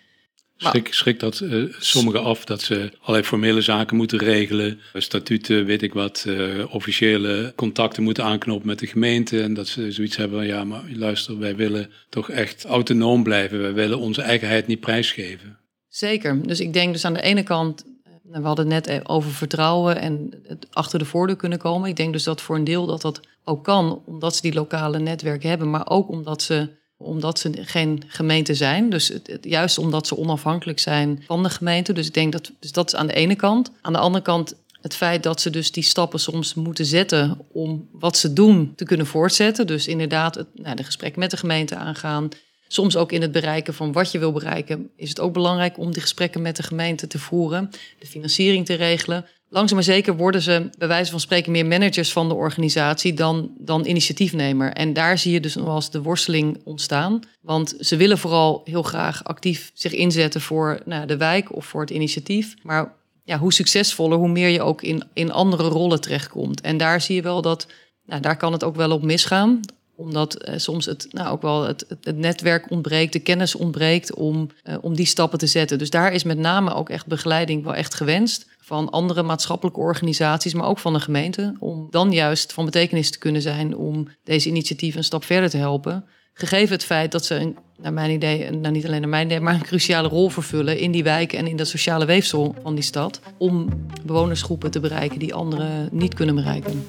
Schrik, 0.57 0.95
schrik 0.95 1.21
dat 1.21 1.40
uh, 1.40 1.75
sommigen 1.78 2.23
af 2.23 2.45
dat 2.45 2.62
ze 2.62 2.92
allerlei 3.00 3.25
formele 3.25 3.61
zaken 3.61 3.97
moeten 3.97 4.19
regelen, 4.19 4.80
statuten, 4.95 5.64
weet 5.64 5.83
ik 5.83 5.92
wat, 5.92 6.25
uh, 6.28 6.75
officiële 6.75 7.52
contacten 7.57 8.02
moeten 8.02 8.25
aanknopen 8.25 8.66
met 8.66 8.78
de 8.78 8.87
gemeente. 8.87 9.42
En 9.42 9.54
dat 9.54 9.69
ze 9.69 9.92
zoiets 9.92 10.16
hebben 10.16 10.38
van 10.38 10.47
ja, 10.47 10.64
maar 10.64 10.83
luister, 10.95 11.38
wij 11.38 11.57
willen 11.57 11.90
toch 12.09 12.30
echt 12.30 12.64
autonoom 12.64 13.23
blijven. 13.23 13.61
Wij 13.61 13.75
willen 13.75 13.99
onze 13.99 14.23
eigenheid 14.23 14.66
niet 14.66 14.80
prijsgeven. 14.80 15.59
Zeker. 15.88 16.47
Dus 16.47 16.61
ik 16.61 16.73
denk 16.73 16.92
dus 16.92 17.04
aan 17.04 17.14
de 17.14 17.23
ene 17.23 17.42
kant, 17.42 17.85
eh, 17.85 17.90
we 18.33 18.41
hadden 18.41 18.69
net 18.69 19.09
over 19.09 19.31
vertrouwen 19.31 19.97
en 19.97 20.43
het 20.47 20.67
achter 20.71 20.99
de 20.99 21.05
voordeur 21.05 21.37
kunnen 21.37 21.59
komen. 21.59 21.89
Ik 21.89 21.97
denk 21.97 22.13
dus 22.13 22.25
dat 22.25 22.41
voor 22.41 22.57
een 22.57 22.65
deel 22.65 22.87
dat 22.87 23.01
dat 23.01 23.21
ook 23.45 23.65
kan, 23.65 24.03
omdat 24.07 24.35
ze 24.35 24.43
die 24.43 24.55
lokale 24.55 24.99
netwerken 24.99 25.49
hebben, 25.49 25.71
maar 25.71 25.89
ook 25.89 26.09
omdat 26.09 26.43
ze 26.43 26.79
omdat 26.97 27.39
ze 27.39 27.51
geen 27.55 28.03
gemeente 28.07 28.55
zijn. 28.55 28.91
Dus 28.91 29.13
juist 29.41 29.79
omdat 29.79 30.07
ze 30.07 30.17
onafhankelijk 30.17 30.79
zijn 30.79 31.23
van 31.27 31.43
de 31.43 31.51
gemeente. 31.51 31.93
Dus 31.93 32.07
ik 32.07 32.15
denk 32.15 32.33
dat 32.33 32.53
dus 32.59 32.73
dat 32.73 32.87
is 32.87 32.99
aan 32.99 33.07
de 33.07 33.13
ene 33.13 33.37
kant. 33.37 33.71
Aan 33.81 33.93
de 33.93 33.99
andere 33.99 34.25
kant 34.25 34.55
het 34.81 34.95
feit 34.95 35.23
dat 35.23 35.41
ze 35.41 35.51
dus 35.51 35.73
die 35.73 35.83
stappen 35.83 36.21
soms 36.21 36.55
moeten 36.55 36.87
zetten 36.87 37.39
om 37.53 37.89
wat 37.93 38.17
ze 38.17 38.33
doen 38.33 38.73
te 38.77 38.85
kunnen 38.85 39.07
voortzetten. 39.07 39.67
Dus 39.67 39.87
inderdaad 39.87 40.35
het, 40.35 40.47
nou, 40.55 40.77
de 40.77 40.85
gesprekken 40.85 41.21
met 41.21 41.31
de 41.31 41.37
gemeente 41.37 41.77
aangaan. 41.77 42.29
Soms 42.73 42.97
ook 42.97 43.12
in 43.12 43.23
het 43.23 43.33
bereiken 43.33 43.75
van 43.75 43.93
wat 43.93 44.12
je 44.12 44.19
wil 44.19 44.33
bereiken, 44.33 44.91
is 44.97 45.09
het 45.09 45.21
ook 45.21 45.33
belangrijk 45.33 45.79
om 45.79 45.93
die 45.93 46.03
gesprekken 46.03 46.43
met 46.43 46.57
de 46.57 46.62
gemeente 46.62 47.07
te 47.07 47.19
voeren, 47.19 47.71
de 47.99 48.07
financiering 48.07 48.67
te 48.67 48.75
regelen. 48.75 49.27
Langzaam 49.49 49.77
maar 49.77 49.85
zeker 49.85 50.17
worden 50.17 50.43
ze 50.43 50.71
bij 50.79 50.89
wijze 50.89 51.11
van 51.11 51.21
spreken 51.21 51.53
meer 51.53 51.67
managers 51.67 52.12
van 52.12 52.29
de 52.29 52.35
organisatie 52.35 53.15
dan, 53.15 53.50
dan 53.59 53.87
initiatiefnemer. 53.87 54.73
En 54.73 54.93
daar 54.93 55.19
zie 55.19 55.33
je 55.33 55.41
dus 55.41 55.55
nog 55.55 55.75
eens 55.75 55.91
de 55.91 56.03
worsteling 56.03 56.61
ontstaan. 56.65 57.21
Want 57.41 57.75
ze 57.81 57.97
willen 57.97 58.19
vooral 58.19 58.61
heel 58.65 58.83
graag 58.83 59.25
actief 59.25 59.71
zich 59.75 59.93
inzetten 59.93 60.41
voor 60.41 60.81
nou, 60.85 61.07
de 61.07 61.17
wijk 61.17 61.57
of 61.57 61.67
voor 61.67 61.81
het 61.81 61.91
initiatief. 61.91 62.55
Maar 62.62 62.93
ja, 63.25 63.39
hoe 63.39 63.53
succesvoller, 63.53 64.19
hoe 64.19 64.29
meer 64.29 64.49
je 64.49 64.62
ook 64.62 64.83
in, 64.83 65.03
in 65.12 65.33
andere 65.33 65.69
rollen 65.69 66.00
terechtkomt. 66.00 66.61
En 66.61 66.77
daar 66.77 67.00
zie 67.00 67.15
je 67.15 67.23
wel 67.23 67.43
dat, 67.43 67.67
nou, 68.05 68.21
daar 68.21 68.37
kan 68.37 68.53
het 68.53 68.65
ook 68.65 68.77
wel 68.77 68.91
op 68.91 69.03
misgaan 69.03 69.61
omdat 70.00 70.35
eh, 70.35 70.54
soms 70.57 70.87
het, 70.87 71.07
nou, 71.11 71.28
ook 71.28 71.42
wel 71.42 71.66
het, 71.66 71.87
het, 72.00 72.16
netwerk 72.16 72.71
ontbreekt, 72.71 73.12
de 73.12 73.19
kennis 73.19 73.54
ontbreekt 73.54 74.14
om, 74.14 74.49
eh, 74.62 74.76
om 74.80 74.95
die 74.95 75.07
stappen 75.07 75.38
te 75.38 75.47
zetten. 75.47 75.78
Dus 75.78 75.90
daar 75.90 76.12
is 76.12 76.25
met 76.25 76.38
name 76.38 76.75
ook 76.75 76.88
echt 76.88 77.07
begeleiding 77.07 77.64
wel 77.64 77.75
echt 77.75 77.95
gewenst 77.95 78.47
van 78.61 78.90
andere 78.90 79.23
maatschappelijke 79.23 79.80
organisaties, 79.80 80.54
maar 80.54 80.66
ook 80.66 80.78
van 80.78 80.92
de 80.92 81.00
gemeente. 81.00 81.54
Om 81.59 81.87
dan 81.90 82.12
juist 82.12 82.52
van 82.52 82.64
betekenis 82.64 83.11
te 83.11 83.19
kunnen 83.19 83.42
zijn 83.42 83.76
om 83.76 84.09
deze 84.25 84.49
initiatieven 84.49 84.99
een 84.99 85.04
stap 85.04 85.25
verder 85.25 85.50
te 85.50 85.57
helpen. 85.57 86.04
Gegeven 86.33 86.73
het 86.73 86.85
feit 86.85 87.12
dat 87.12 87.25
ze, 87.25 87.35
een, 87.35 87.57
naar 87.76 87.92
mijn 87.92 88.11
idee, 88.11 88.50
nou 88.50 88.75
niet 88.75 88.87
alleen 88.87 89.00
naar 89.00 89.11
mijn 89.11 89.26
idee, 89.26 89.40
maar 89.40 89.54
een 89.54 89.62
cruciale 89.62 90.09
rol 90.09 90.28
vervullen 90.28 90.78
in 90.78 90.90
die 90.90 91.02
wijken 91.02 91.38
en 91.38 91.47
in 91.47 91.57
dat 91.57 91.69
sociale 91.69 92.04
weefsel 92.04 92.54
van 92.62 92.75
die 92.75 92.85
stad. 92.85 93.21
Om 93.38 93.69
bewonersgroepen 94.04 94.71
te 94.71 94.80
bereiken 94.80 95.19
die 95.19 95.35
anderen 95.35 95.88
niet 95.92 96.14
kunnen 96.14 96.35
bereiken. 96.35 96.87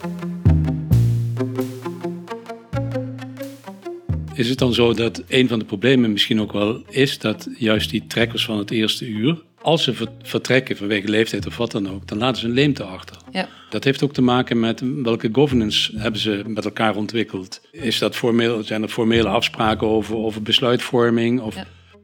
Is 4.41 4.49
het 4.49 4.59
dan 4.59 4.73
zo 4.73 4.93
dat 4.93 5.23
een 5.27 5.47
van 5.47 5.59
de 5.59 5.65
problemen 5.65 6.11
misschien 6.11 6.41
ook 6.41 6.51
wel 6.51 6.83
is 6.89 7.19
dat 7.19 7.47
juist 7.57 7.89
die 7.89 8.07
trekkers 8.07 8.45
van 8.45 8.57
het 8.57 8.71
eerste 8.71 9.07
uur, 9.07 9.41
als 9.61 9.83
ze 9.83 9.93
vertrekken 10.21 10.77
vanwege 10.77 11.07
leeftijd 11.07 11.47
of 11.47 11.57
wat 11.57 11.71
dan 11.71 11.89
ook, 11.89 12.07
dan 12.07 12.17
laten 12.17 12.41
ze 12.41 12.47
een 12.47 12.53
leemte 12.53 12.83
achter. 12.83 13.17
Ja. 13.31 13.47
Dat 13.69 13.83
heeft 13.83 14.03
ook 14.03 14.13
te 14.13 14.21
maken 14.21 14.59
met 14.59 14.81
welke 15.03 15.29
governance 15.31 15.97
hebben 15.97 16.21
ze 16.21 16.43
met 16.47 16.65
elkaar 16.65 16.95
ontwikkeld. 16.95 17.61
Is 17.71 17.99
dat 17.99 18.15
formeel, 18.15 18.63
zijn 18.63 18.83
er 18.83 18.89
formele 18.89 19.27
afspraken 19.27 19.87
over, 19.87 20.15
over 20.15 20.41
besluitvorming? 20.41 21.41
Of, 21.41 21.55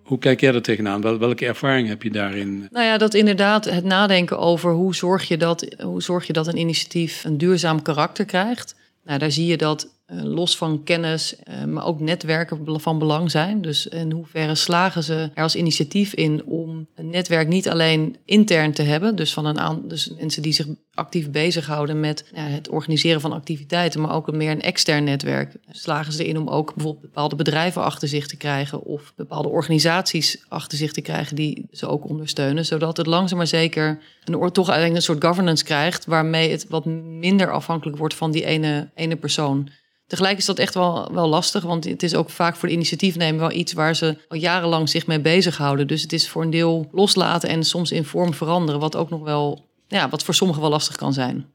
Hoe 0.04 0.20
kijk 0.20 0.42
jij 0.42 0.54
er 0.54 0.62
tegenaan? 0.62 1.02
Wel, 1.02 1.18
welke 1.18 1.46
ervaring 1.46 1.88
heb 1.88 2.04
je 2.04 2.12
daarin? 2.12 2.68
Nou 2.72 2.86
ja, 2.86 2.98
dat 2.98 3.14
inderdaad 3.14 3.66
het 3.66 3.84
nadenken 3.84 4.40
over 4.40 4.72
hoe 4.72 4.96
zorg 4.96 5.28
je 5.28 5.38
dat, 5.38 5.76
hoe 5.84 6.02
zorg 6.02 6.28
je 6.28 6.34
dat 6.34 6.48
een 6.48 6.58
initiatief 6.58 7.24
een 7.24 7.38
duurzaam 7.38 7.82
karakter 7.82 8.26
krijgt. 8.26 8.76
Nou, 9.04 9.20
daar 9.20 9.32
zie 9.32 9.46
je 9.46 9.58
dat 9.58 9.96
los 10.08 10.58
van 10.58 10.84
kennis, 10.84 11.36
uh, 11.50 11.64
maar 11.64 11.86
ook 11.86 12.00
netwerken 12.00 12.80
van 12.82 13.00
belang 13.00 13.32
zijn. 13.32 13.62
Dus 13.62 13.88
in 13.88 14.12
hoeverre 14.12 14.56
slagen 14.56 15.04
ze 15.04 15.32
er 15.34 15.44
als 15.44 15.56
initiatief 15.56 16.14
in 16.14 16.46
om 16.46 16.88
een 16.96 17.10
netwerk 17.10 17.48
niet 17.48 17.70
alleen 17.70 18.18
intern 18.26 18.72
te 18.72 18.84
hebben, 18.84 19.16
dus 19.16 19.34
van 19.34 19.46
een 19.46 19.88
dus 19.88 20.12
mensen 20.20 20.42
die 20.42 20.54
zich 20.54 20.68
actief 20.94 21.32
bezighouden 21.32 22.00
met 22.00 22.26
ja, 22.34 22.42
het 22.42 22.70
organiseren 22.70 23.22
van 23.22 23.32
activiteiten, 23.32 24.02
maar 24.02 24.16
ook 24.16 24.32
meer 24.32 24.52
een 24.52 24.62
extern 24.62 25.04
netwerk. 25.04 25.56
Slagen 25.70 26.14
ze 26.14 26.24
erin 26.24 26.38
om 26.38 26.48
ook 26.48 26.74
bijvoorbeeld 26.74 27.06
bepaalde 27.06 27.36
bedrijven 27.36 27.84
achter 27.84 28.08
zich 28.08 28.28
te 28.28 28.38
krijgen 28.38 28.84
of 28.84 29.14
bepaalde 29.16 29.50
organisaties 29.50 30.46
achter 30.48 30.78
zich 30.78 30.92
te 30.92 31.02
krijgen 31.02 31.36
die 31.36 31.68
ze 31.72 31.88
ook 31.88 32.10
ondersteunen, 32.10 32.66
zodat 32.66 32.98
het 32.98 33.08
langzaam 33.08 33.38
maar 33.38 33.48
zeker 33.48 34.00
een, 34.24 34.52
toch 34.52 34.68
eigenlijk 34.68 34.96
een 34.96 35.02
soort 35.02 35.24
governance 35.24 35.64
krijgt 35.64 36.06
waarmee 36.06 36.52
het 36.52 36.66
wat 36.70 36.86
minder 36.86 37.52
afhankelijk 37.52 37.98
wordt 37.98 38.14
van 38.14 38.32
die 38.32 38.46
ene, 38.46 38.90
ene 38.96 39.16
persoon. 39.16 39.70
Tegelijk 40.08 40.38
is 40.38 40.46
dat 40.46 40.60
echt 40.60 40.74
wel, 40.74 41.14
wel 41.14 41.28
lastig, 41.28 41.64
want 41.64 41.84
het 41.84 42.04
is 42.04 42.16
ook 42.16 42.30
vaak 42.30 42.56
voor 42.56 42.68
de 42.68 42.74
initiatiefnemer 42.74 43.40
wel 43.40 43.52
iets 43.52 43.74
waar 43.74 43.96
ze 43.96 44.18
al 44.28 44.38
jarenlang 44.38 44.90
zich 44.90 45.08
mee 45.08 45.20
bezighouden. 45.20 45.88
Dus 45.88 46.02
het 46.02 46.14
is 46.14 46.30
voor 46.30 46.42
een 46.42 46.50
deel 46.50 46.90
loslaten 46.92 47.50
en 47.50 47.64
soms 47.64 47.92
in 47.92 48.04
vorm 48.04 48.34
veranderen, 48.34 48.82
wat 48.82 48.96
ook 48.96 49.10
nog 49.10 49.22
wel, 49.22 49.66
ja, 49.88 50.10
wat 50.10 50.24
voor 50.24 50.34
sommigen 50.34 50.62
wel 50.62 50.72
lastig 50.72 50.96
kan 50.96 51.14
zijn. 51.14 51.46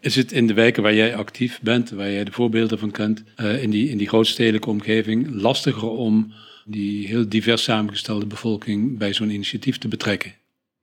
Is 0.00 0.16
het 0.16 0.32
in 0.32 0.46
de 0.46 0.54
wijken 0.54 0.82
waar 0.82 0.94
jij 0.94 1.16
actief 1.16 1.60
bent, 1.62 1.90
waar 1.90 2.10
jij 2.10 2.24
de 2.24 2.32
voorbeelden 2.32 2.78
van 2.78 2.90
kent, 2.90 3.22
uh, 3.36 3.62
in, 3.62 3.70
die, 3.70 3.88
in 3.88 3.98
die 3.98 4.08
grootstedelijke 4.08 4.70
omgeving, 4.70 5.28
lastiger 5.30 5.88
om 5.88 6.32
die 6.64 7.06
heel 7.06 7.28
divers 7.28 7.62
samengestelde 7.62 8.26
bevolking 8.26 8.98
bij 8.98 9.12
zo'n 9.12 9.30
initiatief 9.30 9.78
te 9.78 9.88
betrekken? 9.88 10.34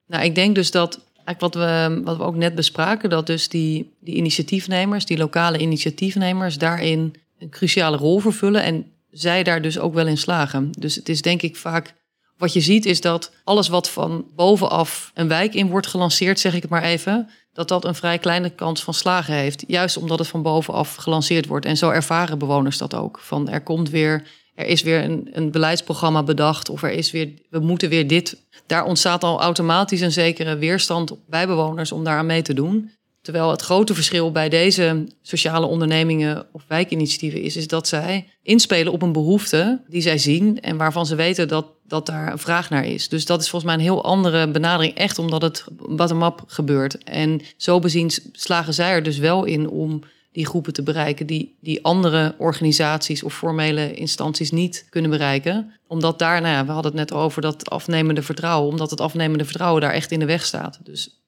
Nou, 0.07 0.23
ik 0.23 0.35
denk 0.35 0.55
dus 0.55 0.71
dat 0.71 0.99
Eigenlijk 1.25 1.39
wat 1.39 1.55
we, 1.63 2.01
wat 2.03 2.17
we 2.17 2.23
ook 2.23 2.35
net 2.35 2.55
bespraken, 2.55 3.09
dat 3.09 3.27
dus 3.27 3.49
die, 3.49 3.93
die 3.99 4.15
initiatiefnemers, 4.15 5.05
die 5.05 5.17
lokale 5.17 5.57
initiatiefnemers, 5.57 6.57
daarin 6.57 7.15
een 7.39 7.49
cruciale 7.49 7.97
rol 7.97 8.19
vervullen 8.19 8.63
en 8.63 8.85
zij 9.11 9.43
daar 9.43 9.61
dus 9.61 9.79
ook 9.79 9.93
wel 9.93 10.07
in 10.07 10.17
slagen. 10.17 10.71
Dus 10.79 10.95
het 10.95 11.09
is 11.09 11.21
denk 11.21 11.41
ik 11.41 11.55
vaak, 11.55 11.93
wat 12.37 12.53
je 12.53 12.61
ziet 12.61 12.85
is 12.85 13.01
dat 13.01 13.31
alles 13.43 13.67
wat 13.67 13.89
van 13.89 14.25
bovenaf 14.35 15.11
een 15.13 15.27
wijk 15.27 15.53
in 15.53 15.69
wordt 15.69 15.87
gelanceerd, 15.87 16.39
zeg 16.39 16.53
ik 16.53 16.61
het 16.61 16.71
maar 16.71 16.83
even, 16.83 17.29
dat 17.53 17.67
dat 17.67 17.85
een 17.85 17.95
vrij 17.95 18.17
kleine 18.17 18.49
kans 18.49 18.83
van 18.83 18.93
slagen 18.93 19.33
heeft. 19.33 19.63
Juist 19.67 19.97
omdat 19.97 20.19
het 20.19 20.27
van 20.27 20.41
bovenaf 20.41 20.95
gelanceerd 20.95 21.45
wordt. 21.45 21.65
En 21.65 21.77
zo 21.77 21.89
ervaren 21.89 22.39
bewoners 22.39 22.77
dat 22.77 22.93
ook. 22.93 23.19
Van 23.19 23.49
er 23.49 23.61
komt 23.61 23.89
weer 23.89 24.27
er 24.55 24.65
is 24.65 24.81
weer 24.81 25.03
een, 25.03 25.29
een 25.31 25.51
beleidsprogramma 25.51 26.23
bedacht 26.23 26.69
of 26.69 26.83
er 26.83 26.91
is 26.91 27.11
weer, 27.11 27.29
we 27.49 27.59
moeten 27.59 27.89
weer 27.89 28.07
dit. 28.07 28.37
Daar 28.65 28.85
ontstaat 28.85 29.23
al 29.23 29.41
automatisch 29.41 30.01
een 30.01 30.11
zekere 30.11 30.57
weerstand 30.57 31.15
bij 31.27 31.47
bewoners 31.47 31.91
om 31.91 32.03
daaraan 32.03 32.25
mee 32.25 32.41
te 32.41 32.53
doen. 32.53 32.91
Terwijl 33.21 33.49
het 33.49 33.61
grote 33.61 33.93
verschil 33.93 34.31
bij 34.31 34.49
deze 34.49 35.07
sociale 35.21 35.65
ondernemingen 35.65 36.45
of 36.51 36.63
wijkinitiatieven 36.67 37.41
is, 37.41 37.55
is 37.55 37.67
dat 37.67 37.87
zij 37.87 38.27
inspelen 38.41 38.93
op 38.93 39.01
een 39.01 39.11
behoefte 39.11 39.81
die 39.87 40.01
zij 40.01 40.17
zien 40.17 40.61
en 40.61 40.77
waarvan 40.77 41.05
ze 41.05 41.15
weten 41.15 41.47
dat, 41.47 41.65
dat 41.87 42.05
daar 42.05 42.31
een 42.31 42.39
vraag 42.39 42.69
naar 42.69 42.85
is. 42.85 43.09
Dus 43.09 43.25
dat 43.25 43.41
is 43.41 43.49
volgens 43.49 43.71
mij 43.71 43.79
een 43.79 43.89
heel 43.89 44.03
andere 44.03 44.47
benadering, 44.47 44.95
echt 44.95 45.19
omdat 45.19 45.41
het 45.41 45.65
bottom-up 45.89 46.43
gebeurt. 46.47 47.03
En 47.03 47.41
zo 47.57 47.79
bezien 47.79 48.11
slagen 48.31 48.73
zij 48.73 48.91
er 48.91 49.03
dus 49.03 49.17
wel 49.17 49.43
in 49.43 49.69
om 49.69 50.01
die 50.33 50.45
groepen 50.45 50.73
te 50.73 50.83
bereiken 50.83 51.25
die, 51.25 51.55
die 51.59 51.83
andere 51.83 52.35
organisaties 52.37 53.23
of 53.23 53.37
formele 53.37 53.93
instanties 53.93 54.51
niet 54.51 54.87
kunnen 54.89 55.11
bereiken. 55.11 55.73
Omdat 55.87 56.19
daar, 56.19 56.41
nou 56.41 56.53
ja, 56.53 56.65
we 56.65 56.71
hadden 56.71 56.91
het 56.91 57.09
net 57.09 57.19
over 57.19 57.41
dat 57.41 57.69
afnemende 57.69 58.21
vertrouwen, 58.21 58.69
omdat 58.69 58.89
het 58.89 59.01
afnemende 59.01 59.45
vertrouwen 59.45 59.81
daar 59.81 59.93
echt 59.93 60.11
in 60.11 60.19
de 60.19 60.25
weg 60.25 60.45
staat. 60.45 60.79
Dus 60.83 61.21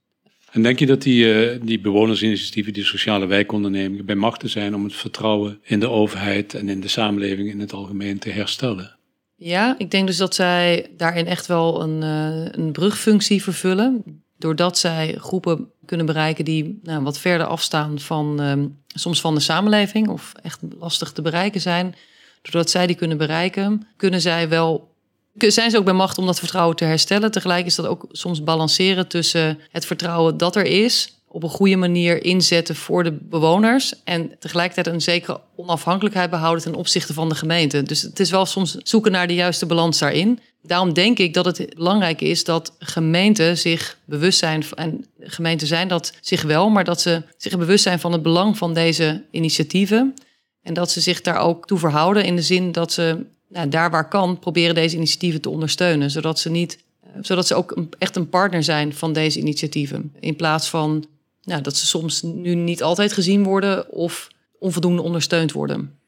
en 0.55 0.61
denk 0.61 0.79
je 0.79 0.85
dat 0.85 1.01
die, 1.01 1.25
uh, 1.25 1.59
die 1.61 1.79
bewonersinitiatieven, 1.79 2.73
die 2.73 2.83
sociale 2.83 3.25
wijkondernemingen, 3.25 4.05
bij 4.05 4.15
machten 4.15 4.49
zijn 4.49 4.75
om 4.75 4.83
het 4.83 4.93
vertrouwen 4.93 5.59
in 5.63 5.79
de 5.79 5.89
overheid 5.89 6.53
en 6.53 6.69
in 6.69 6.81
de 6.81 6.87
samenleving 6.87 7.49
in 7.49 7.59
het 7.59 7.73
algemeen 7.73 8.19
te 8.19 8.29
herstellen? 8.29 8.95
Ja, 9.35 9.75
ik 9.77 9.91
denk 9.91 10.07
dus 10.07 10.17
dat 10.17 10.35
zij 10.35 10.87
daarin 10.97 11.25
echt 11.25 11.47
wel 11.47 11.81
een, 11.81 12.01
uh, 12.01 12.45
een 12.51 12.71
brugfunctie 12.71 13.43
vervullen. 13.43 14.23
Doordat 14.45 14.77
zij 14.77 15.15
groepen 15.19 15.71
kunnen 15.85 16.05
bereiken 16.05 16.45
die 16.45 16.79
nou, 16.83 17.03
wat 17.03 17.19
verder 17.19 17.47
afstaan 17.47 17.99
van 17.99 18.39
um, 18.39 18.77
soms 18.87 19.21
van 19.21 19.35
de 19.35 19.39
samenleving 19.39 20.07
of 20.07 20.31
echt 20.41 20.59
lastig 20.79 21.11
te 21.11 21.21
bereiken 21.21 21.61
zijn. 21.61 21.95
Doordat 22.41 22.69
zij 22.69 22.87
die 22.87 22.95
kunnen 22.95 23.17
bereiken, 23.17 23.87
kunnen 23.97 24.21
zij 24.21 24.49
wel 24.49 24.93
zijn 25.37 25.71
ze 25.71 25.77
ook 25.77 25.85
bij 25.85 25.93
macht 25.93 26.17
om 26.17 26.25
dat 26.25 26.39
vertrouwen 26.39 26.75
te 26.75 26.85
herstellen. 26.85 27.31
Tegelijk 27.31 27.65
is 27.65 27.75
dat 27.75 27.85
ook 27.85 28.05
soms 28.11 28.43
balanceren 28.43 29.07
tussen 29.07 29.59
het 29.71 29.85
vertrouwen 29.85 30.37
dat 30.37 30.55
er 30.55 30.65
is, 30.65 31.19
op 31.27 31.43
een 31.43 31.49
goede 31.49 31.75
manier 31.75 32.23
inzetten 32.23 32.75
voor 32.75 33.03
de 33.03 33.11
bewoners 33.11 34.03
en 34.03 34.31
tegelijkertijd 34.39 34.95
een 34.95 35.01
zekere 35.01 35.41
onafhankelijkheid 35.55 36.29
behouden 36.29 36.63
ten 36.63 36.75
opzichte 36.75 37.13
van 37.13 37.29
de 37.29 37.35
gemeente. 37.35 37.83
Dus 37.83 38.01
het 38.01 38.19
is 38.19 38.29
wel 38.29 38.45
soms 38.45 38.75
zoeken 38.75 39.11
naar 39.11 39.27
de 39.27 39.33
juiste 39.33 39.65
balans 39.65 39.99
daarin. 39.99 40.39
Daarom 40.67 40.93
denk 40.93 41.19
ik 41.19 41.33
dat 41.33 41.45
het 41.45 41.73
belangrijk 41.75 42.21
is 42.21 42.43
dat 42.43 42.73
gemeenten 42.79 43.57
zich 43.57 43.97
bewust 44.05 44.39
zijn, 44.39 44.63
en 44.75 45.05
gemeenten 45.19 45.67
zijn 45.67 45.87
dat 45.87 46.13
zich 46.21 46.41
wel, 46.41 46.69
maar 46.69 46.83
dat 46.83 47.01
ze 47.01 47.21
zich 47.37 47.57
bewust 47.57 47.83
zijn 47.83 47.99
van 47.99 48.11
het 48.11 48.21
belang 48.21 48.57
van 48.57 48.73
deze 48.73 49.23
initiatieven. 49.31 50.13
En 50.61 50.73
dat 50.73 50.91
ze 50.91 51.01
zich 51.01 51.21
daar 51.21 51.37
ook 51.37 51.67
toe 51.67 51.77
verhouden 51.77 52.25
in 52.25 52.35
de 52.35 52.41
zin 52.41 52.71
dat 52.71 52.93
ze 52.93 53.25
nou, 53.49 53.69
daar 53.69 53.91
waar 53.91 54.07
kan, 54.07 54.39
proberen 54.39 54.75
deze 54.75 54.95
initiatieven 54.95 55.41
te 55.41 55.49
ondersteunen. 55.49 56.11
Zodat 56.11 56.39
ze, 56.39 56.49
niet, 56.49 56.79
eh, 57.01 57.09
zodat 57.21 57.47
ze 57.47 57.55
ook 57.55 57.77
echt 57.97 58.15
een 58.15 58.29
partner 58.29 58.63
zijn 58.63 58.93
van 58.93 59.13
deze 59.13 59.39
initiatieven. 59.39 60.13
In 60.19 60.35
plaats 60.35 60.69
van 60.69 61.05
nou, 61.43 61.61
dat 61.61 61.77
ze 61.77 61.85
soms 61.85 62.21
nu 62.21 62.55
niet 62.55 62.83
altijd 62.83 63.13
gezien 63.13 63.43
worden 63.43 63.91
of 63.91 64.27
onvoldoende 64.59 65.01
ondersteund 65.01 65.51
worden. 65.51 65.99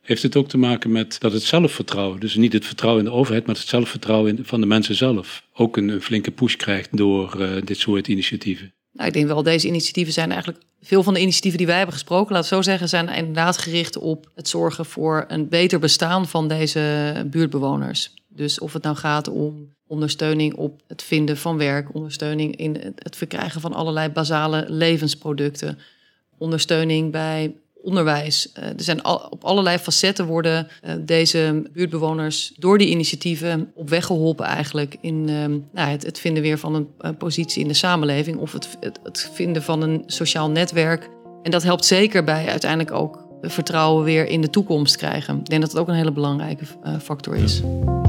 Heeft 0.00 0.22
het 0.22 0.36
ook 0.36 0.48
te 0.48 0.58
maken 0.58 0.92
met 0.92 1.16
dat 1.20 1.32
het 1.32 1.42
zelfvertrouwen, 1.42 2.20
dus 2.20 2.34
niet 2.34 2.52
het 2.52 2.66
vertrouwen 2.66 3.04
in 3.04 3.10
de 3.10 3.16
overheid, 3.16 3.46
maar 3.46 3.54
het 3.54 3.66
zelfvertrouwen 3.66 4.38
van 4.42 4.60
de 4.60 4.66
mensen 4.66 4.94
zelf, 4.94 5.42
ook 5.54 5.76
een, 5.76 6.02
flinke 6.02 6.30
push 6.30 6.56
krijgt 6.56 6.96
door 6.96 7.36
uh, 7.40 7.62
dit 7.64 7.78
soort 7.78 8.08
initiatieven? 8.08 8.72
Nou, 8.92 9.08
ik 9.08 9.14
denk 9.14 9.26
wel, 9.26 9.42
deze 9.42 9.66
initiatieven 9.66 10.12
zijn 10.12 10.30
eigenlijk. 10.32 10.62
Veel 10.82 11.02
van 11.02 11.14
de 11.14 11.20
initiatieven 11.20 11.58
die 11.58 11.66
wij 11.66 11.76
hebben 11.76 11.94
gesproken, 11.94 12.32
laat 12.32 12.44
het 12.44 12.52
zo 12.52 12.62
zeggen, 12.62 12.88
zijn 12.88 13.08
inderdaad 13.08 13.58
gericht 13.58 13.96
op 13.96 14.30
het 14.34 14.48
zorgen 14.48 14.84
voor 14.84 15.24
een 15.28 15.48
beter 15.48 15.78
bestaan 15.78 16.28
van 16.28 16.48
deze 16.48 17.26
buurtbewoners. 17.26 18.14
Dus 18.28 18.58
of 18.58 18.72
het 18.72 18.82
nou 18.82 18.96
gaat 18.96 19.28
om 19.28 19.74
ondersteuning 19.86 20.54
op 20.54 20.80
het 20.86 21.02
vinden 21.02 21.36
van 21.36 21.56
werk, 21.56 21.94
ondersteuning 21.94 22.56
in 22.56 22.94
het 22.94 23.16
verkrijgen 23.16 23.60
van 23.60 23.72
allerlei 23.72 24.08
basale 24.08 24.64
levensproducten, 24.68 25.78
ondersteuning 26.38 27.12
bij 27.12 27.54
onderwijs. 27.82 28.52
Uh, 28.58 28.64
er 28.64 28.82
zijn 28.82 29.04
op 29.06 29.44
allerlei 29.44 29.78
facetten 29.78 30.26
worden 30.26 30.68
uh, 30.84 30.92
deze 31.00 31.62
buurtbewoners 31.72 32.52
door 32.56 32.78
die 32.78 32.88
initiatieven 32.88 33.70
op 33.74 33.88
weg 33.88 34.06
geholpen 34.06 34.46
eigenlijk 34.46 34.96
in 35.00 35.28
uh, 35.28 35.44
nou, 35.72 35.90
het, 35.90 36.06
het, 36.06 36.18
vinden 36.18 36.42
weer 36.42 36.58
van 36.58 36.88
een, 36.98 37.16
positie 37.16 37.62
in 37.62 37.68
de 37.68 37.74
samenleving 37.74 38.38
of 38.38 38.52
het, 38.52 38.68
het, 39.02 39.30
vinden 39.32 39.62
van 39.62 39.82
een 39.82 40.02
sociaal 40.06 40.50
netwerk. 40.50 41.10
En 41.42 41.50
dat 41.50 41.62
helpt 41.62 41.84
zeker 41.84 42.24
bij 42.24 42.48
uiteindelijk 42.48 42.92
ook 42.92 43.28
vertrouwen 43.42 44.04
weer 44.04 44.26
in 44.26 44.40
de 44.40 44.50
toekomst 44.50 44.96
krijgen. 44.96 45.38
Ik 45.38 45.48
denk 45.48 45.60
dat 45.60 45.70
het 45.70 45.80
ook 45.80 45.88
een 45.88 45.94
hele 45.94 46.12
belangrijke 46.12 46.64
factor 47.00 47.36
is. 47.36 47.62
Ja. 47.64 48.00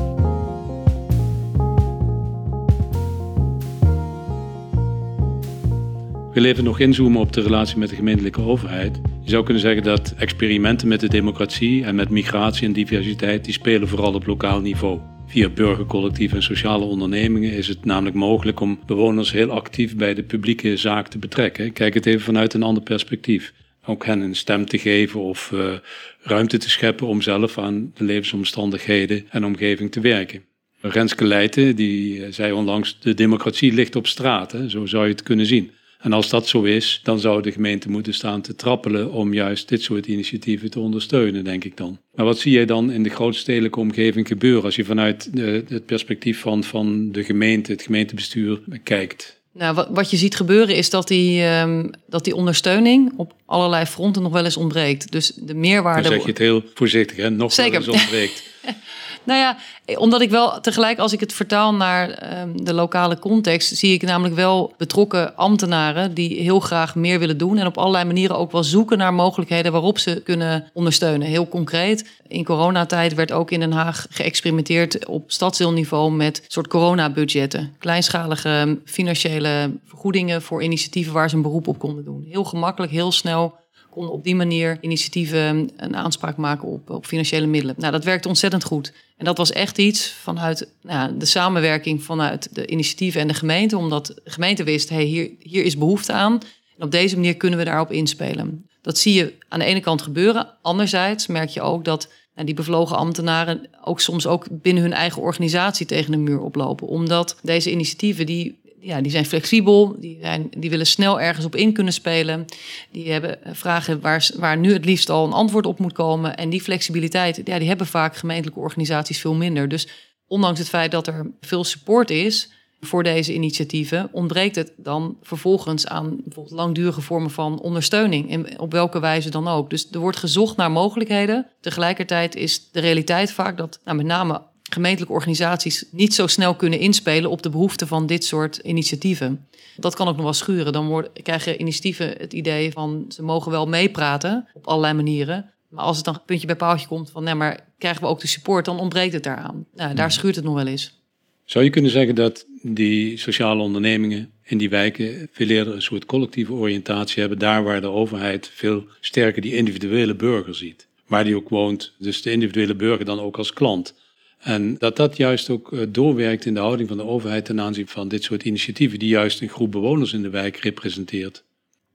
We 6.33 6.47
even 6.47 6.63
nog 6.63 6.79
inzoomen 6.79 7.21
op 7.21 7.33
de 7.33 7.41
relatie 7.41 7.77
met 7.77 7.89
de 7.89 7.95
gemeentelijke 7.95 8.41
overheid. 8.41 9.01
Je 9.31 9.37
zou 9.37 9.49
kunnen 9.49 9.65
zeggen 9.65 9.83
dat 9.83 10.13
experimenten 10.17 10.87
met 10.87 10.99
de 10.99 11.09
democratie 11.09 11.83
en 11.83 11.95
met 11.95 12.09
migratie 12.09 12.67
en 12.67 12.73
diversiteit, 12.73 13.45
die 13.45 13.53
spelen 13.53 13.87
vooral 13.87 14.13
op 14.13 14.25
lokaal 14.25 14.61
niveau. 14.61 14.99
Via 15.27 15.49
burgercollectieven 15.49 16.37
en 16.37 16.43
sociale 16.43 16.85
ondernemingen 16.85 17.51
is 17.51 17.67
het 17.67 17.85
namelijk 17.85 18.15
mogelijk 18.15 18.59
om 18.59 18.79
bewoners 18.85 19.31
heel 19.31 19.49
actief 19.49 19.95
bij 19.95 20.13
de 20.13 20.23
publieke 20.23 20.77
zaak 20.77 21.07
te 21.07 21.17
betrekken. 21.17 21.73
Kijk 21.73 21.93
het 21.93 22.05
even 22.05 22.21
vanuit 22.21 22.53
een 22.53 22.63
ander 22.63 22.83
perspectief. 22.83 23.53
Ook 23.85 24.05
hen 24.05 24.21
een 24.21 24.35
stem 24.35 24.65
te 24.65 24.77
geven 24.77 25.19
of 25.19 25.51
uh, 25.53 25.73
ruimte 26.21 26.57
te 26.57 26.69
scheppen 26.69 27.07
om 27.07 27.21
zelf 27.21 27.57
aan 27.57 27.91
de 27.95 28.03
levensomstandigheden 28.03 29.25
en 29.29 29.45
omgeving 29.45 29.91
te 29.91 29.99
werken. 29.99 30.43
Renske 30.81 31.25
Leijten 31.25 31.75
die 31.75 32.25
eh, 32.25 32.31
zei 32.31 32.51
onlangs, 32.51 32.99
de 32.99 33.13
democratie 33.13 33.73
ligt 33.73 33.95
op 33.95 34.07
straat, 34.07 34.51
hè? 34.51 34.69
zo 34.69 34.85
zou 34.85 35.03
je 35.03 35.11
het 35.11 35.23
kunnen 35.23 35.45
zien. 35.45 35.71
En 36.01 36.13
als 36.13 36.29
dat 36.29 36.47
zo 36.47 36.63
is, 36.63 36.99
dan 37.03 37.19
zou 37.19 37.41
de 37.41 37.51
gemeente 37.51 37.89
moeten 37.89 38.13
staan 38.13 38.41
te 38.41 38.55
trappelen 38.55 39.11
om 39.11 39.33
juist 39.33 39.69
dit 39.69 39.81
soort 39.81 40.05
initiatieven 40.05 40.71
te 40.71 40.79
ondersteunen, 40.79 41.43
denk 41.43 41.63
ik 41.63 41.77
dan. 41.77 41.99
Maar 42.13 42.25
wat 42.25 42.39
zie 42.39 42.51
jij 42.51 42.65
dan 42.65 42.91
in 42.91 43.03
de 43.03 43.09
grootstedelijke 43.09 43.79
omgeving 43.79 44.27
gebeuren 44.27 44.63
als 44.63 44.75
je 44.75 44.85
vanuit 44.85 45.29
de, 45.35 45.63
het 45.67 45.85
perspectief 45.85 46.39
van, 46.39 46.63
van 46.63 47.11
de 47.11 47.23
gemeente, 47.23 47.71
het 47.71 47.81
gemeentebestuur 47.81 48.61
kijkt? 48.83 49.39
Nou, 49.53 49.75
wat, 49.75 49.87
wat 49.91 50.11
je 50.11 50.17
ziet 50.17 50.35
gebeuren 50.35 50.75
is 50.75 50.89
dat 50.89 51.07
die, 51.07 51.43
um, 51.43 51.89
dat 52.07 52.23
die 52.23 52.35
ondersteuning 52.35 53.13
op 53.15 53.33
allerlei 53.45 53.85
fronten 53.85 54.21
nog 54.21 54.31
wel 54.31 54.43
eens 54.43 54.57
ontbreekt. 54.57 55.11
Dus 55.11 55.31
de 55.35 55.53
meerwaarde. 55.53 56.01
Dan 56.01 56.11
zeg 56.11 56.21
je 56.21 56.29
het 56.29 56.37
heel 56.37 56.63
voorzichtig, 56.73 57.17
hè? 57.17 57.29
Nog 57.29 57.53
Zeker. 57.53 57.71
wel 57.71 57.93
eens 57.93 58.01
ontbreekt. 58.01 58.43
Nou 59.23 59.39
ja, 59.39 59.57
omdat 59.97 60.21
ik 60.21 60.29
wel 60.29 60.59
tegelijk, 60.59 60.99
als 60.99 61.13
ik 61.13 61.19
het 61.19 61.33
vertaal 61.33 61.73
naar 61.73 62.39
um, 62.41 62.65
de 62.65 62.73
lokale 62.73 63.19
context, 63.19 63.75
zie 63.77 63.93
ik 63.93 64.01
namelijk 64.01 64.35
wel 64.35 64.73
betrokken 64.77 65.35
ambtenaren 65.35 66.13
die 66.13 66.41
heel 66.41 66.59
graag 66.59 66.95
meer 66.95 67.19
willen 67.19 67.37
doen 67.37 67.57
en 67.57 67.65
op 67.65 67.77
allerlei 67.77 68.05
manieren 68.05 68.37
ook 68.37 68.51
wel 68.51 68.63
zoeken 68.63 68.97
naar 68.97 69.13
mogelijkheden 69.13 69.71
waarop 69.71 69.97
ze 69.97 70.21
kunnen 70.23 70.69
ondersteunen. 70.73 71.27
Heel 71.27 71.47
concreet, 71.47 72.09
in 72.27 72.43
coronatijd 72.43 73.13
werd 73.13 73.31
ook 73.31 73.51
in 73.51 73.59
Den 73.59 73.71
Haag 73.71 74.05
geëxperimenteerd 74.09 75.05
op 75.05 75.31
stadsdeelniveau 75.31 76.11
met 76.11 76.43
soort 76.47 76.67
coronabudgetten. 76.67 77.75
Kleinschalige 77.79 78.49
ehm, 78.49 78.75
financiële 78.85 79.71
vergoedingen 79.85 80.41
voor 80.41 80.63
initiatieven 80.63 81.13
waar 81.13 81.29
ze 81.29 81.35
een 81.35 81.41
beroep 81.41 81.67
op 81.67 81.79
konden 81.79 82.05
doen. 82.05 82.25
Heel 82.29 82.43
gemakkelijk, 82.43 82.91
heel 82.91 83.11
snel 83.11 83.59
konden 83.91 84.11
op 84.11 84.23
die 84.23 84.35
manier 84.35 84.77
initiatieven 84.81 85.69
een 85.75 85.95
aanspraak 85.95 86.37
maken 86.37 86.67
op, 86.67 86.89
op 86.89 87.05
financiële 87.05 87.45
middelen. 87.45 87.75
Nou, 87.77 87.91
dat 87.91 88.03
werkte 88.03 88.27
ontzettend 88.27 88.63
goed. 88.63 88.93
En 89.17 89.25
dat 89.25 89.37
was 89.37 89.51
echt 89.51 89.77
iets 89.77 90.11
vanuit 90.11 90.71
nou, 90.81 91.17
de 91.17 91.25
samenwerking 91.25 92.03
vanuit 92.03 92.55
de 92.55 92.67
initiatieven 92.67 93.21
en 93.21 93.27
de 93.27 93.33
gemeente, 93.33 93.77
omdat 93.77 94.05
de 94.05 94.31
gemeente 94.31 94.63
wist, 94.63 94.89
hey, 94.89 95.03
hier, 95.03 95.31
hier 95.39 95.63
is 95.63 95.77
behoefte 95.77 96.13
aan. 96.13 96.39
En 96.77 96.85
op 96.85 96.91
deze 96.91 97.15
manier 97.15 97.37
kunnen 97.37 97.59
we 97.59 97.65
daarop 97.65 97.91
inspelen. 97.91 98.65
Dat 98.81 98.97
zie 98.97 99.13
je 99.13 99.33
aan 99.47 99.59
de 99.59 99.65
ene 99.65 99.79
kant 99.79 100.01
gebeuren. 100.01 100.47
Anderzijds 100.61 101.27
merk 101.27 101.49
je 101.49 101.61
ook 101.61 101.85
dat 101.85 102.09
nou, 102.35 102.45
die 102.45 102.55
bevlogen 102.55 102.97
ambtenaren 102.97 103.69
ook 103.83 103.99
soms 103.99 104.27
ook 104.27 104.45
binnen 104.49 104.83
hun 104.83 104.93
eigen 104.93 105.21
organisatie 105.21 105.85
tegen 105.85 106.11
de 106.11 106.17
muur 106.17 106.39
oplopen. 106.39 106.87
Omdat 106.87 107.37
deze 107.41 107.71
initiatieven 107.71 108.25
die 108.25 108.59
ja, 108.81 109.01
die 109.01 109.11
zijn 109.11 109.25
flexibel, 109.25 109.95
die, 109.99 110.17
zijn, 110.21 110.47
die 110.57 110.69
willen 110.69 110.87
snel 110.87 111.21
ergens 111.21 111.45
op 111.45 111.55
in 111.55 111.73
kunnen 111.73 111.93
spelen. 111.93 112.45
Die 112.91 113.11
hebben 113.11 113.43
eh, 113.43 113.53
vragen 113.53 114.01
waar, 114.01 114.29
waar 114.35 114.57
nu 114.57 114.73
het 114.73 114.85
liefst 114.85 115.09
al 115.09 115.25
een 115.25 115.33
antwoord 115.33 115.65
op 115.65 115.79
moet 115.79 115.93
komen. 115.93 116.37
En 116.37 116.49
die 116.49 116.61
flexibiliteit, 116.61 117.41
ja, 117.43 117.59
die 117.59 117.67
hebben 117.67 117.87
vaak 117.87 118.15
gemeentelijke 118.15 118.59
organisaties 118.59 119.19
veel 119.19 119.33
minder. 119.33 119.67
Dus 119.67 119.87
ondanks 120.27 120.59
het 120.59 120.69
feit 120.69 120.91
dat 120.91 121.07
er 121.07 121.31
veel 121.41 121.63
support 121.63 122.09
is 122.09 122.49
voor 122.81 123.03
deze 123.03 123.33
initiatieven, 123.33 124.09
ontbreekt 124.11 124.55
het 124.55 124.71
dan 124.77 125.17
vervolgens 125.21 125.87
aan 125.87 126.17
bijvoorbeeld 126.23 126.55
langdurige 126.55 127.01
vormen 127.01 127.31
van 127.31 127.59
ondersteuning. 127.59 128.31
En 128.31 128.59
op 128.59 128.71
welke 128.71 128.99
wijze 128.99 129.29
dan 129.29 129.47
ook. 129.47 129.69
Dus 129.69 129.87
er 129.91 129.99
wordt 129.99 130.17
gezocht 130.17 130.57
naar 130.57 130.71
mogelijkheden. 130.71 131.47
Tegelijkertijd 131.61 132.35
is 132.35 132.71
de 132.71 132.79
realiteit 132.79 133.31
vaak 133.31 133.57
dat 133.57 133.79
nou, 133.83 133.97
met 133.97 134.05
name 134.05 134.41
gemeentelijke 134.73 135.13
organisaties 135.13 135.85
niet 135.91 136.13
zo 136.13 136.27
snel 136.27 136.55
kunnen 136.55 136.79
inspelen 136.79 137.29
op 137.29 137.41
de 137.41 137.49
behoeften 137.49 137.87
van 137.87 138.05
dit 138.05 138.23
soort 138.23 138.57
initiatieven. 138.57 139.47
Dat 139.75 139.95
kan 139.95 140.07
ook 140.07 140.15
nog 140.15 140.23
wel 140.23 140.33
schuren. 140.33 140.73
Dan 140.73 140.87
worden, 140.87 141.11
krijgen 141.23 141.61
initiatieven 141.61 142.15
het 142.17 142.33
idee 142.33 142.71
van 142.71 143.05
ze 143.09 143.23
mogen 143.23 143.51
wel 143.51 143.67
meepraten 143.67 144.47
op 144.53 144.67
allerlei 144.67 144.93
manieren. 144.93 145.51
Maar 145.69 145.83
als 145.83 145.95
het 145.95 146.05
dan 146.05 146.21
puntje 146.25 146.47
bij 146.47 146.55
paaltje 146.55 146.87
komt 146.87 147.09
van 147.09 147.23
nee, 147.23 147.35
maar 147.35 147.59
krijgen 147.77 148.01
we 148.01 148.07
ook 148.07 148.19
de 148.19 148.27
support, 148.27 148.65
dan 148.65 148.79
ontbreekt 148.79 149.13
het 149.13 149.23
daaraan. 149.23 149.65
Nou, 149.75 149.93
daar 149.93 149.97
hmm. 149.97 150.09
schuurt 150.09 150.35
het 150.35 150.43
nog 150.45 150.55
wel 150.55 150.67
eens. 150.67 150.99
Zou 151.45 151.63
je 151.63 151.69
kunnen 151.69 151.91
zeggen 151.91 152.15
dat 152.15 152.45
die 152.61 153.17
sociale 153.17 153.61
ondernemingen 153.61 154.31
in 154.43 154.57
die 154.57 154.69
wijken 154.69 155.29
veel 155.31 155.47
eerder 155.47 155.73
een 155.73 155.81
soort 155.81 156.05
collectieve 156.05 156.53
oriëntatie 156.53 157.19
hebben, 157.19 157.39
daar 157.39 157.63
waar 157.63 157.81
de 157.81 157.87
overheid 157.87 158.51
veel 158.53 158.83
sterker 158.99 159.41
die 159.41 159.55
individuele 159.55 160.15
burger 160.15 160.55
ziet? 160.55 160.87
Waar 161.07 161.23
die 161.23 161.35
ook 161.35 161.49
woont, 161.49 161.93
dus 161.97 162.21
de 162.21 162.31
individuele 162.31 162.75
burger 162.75 163.05
dan 163.05 163.19
ook 163.19 163.37
als 163.37 163.53
klant. 163.53 163.93
En 164.41 164.77
dat 164.77 164.95
dat 164.95 165.17
juist 165.17 165.49
ook 165.49 165.73
eh, 165.73 165.79
doorwerkt 165.89 166.45
in 166.45 166.53
de 166.53 166.59
houding 166.59 166.87
van 166.87 166.97
de 166.97 167.05
overheid 167.05 167.45
ten 167.45 167.61
aanzien 167.61 167.87
van 167.87 168.07
dit 168.07 168.23
soort 168.23 168.43
initiatieven, 168.43 168.99
die 168.99 169.09
juist 169.09 169.41
een 169.41 169.49
groep 169.49 169.71
bewoners 169.71 170.13
in 170.13 170.21
de 170.21 170.29
wijk 170.29 170.57
representeert. 170.57 171.43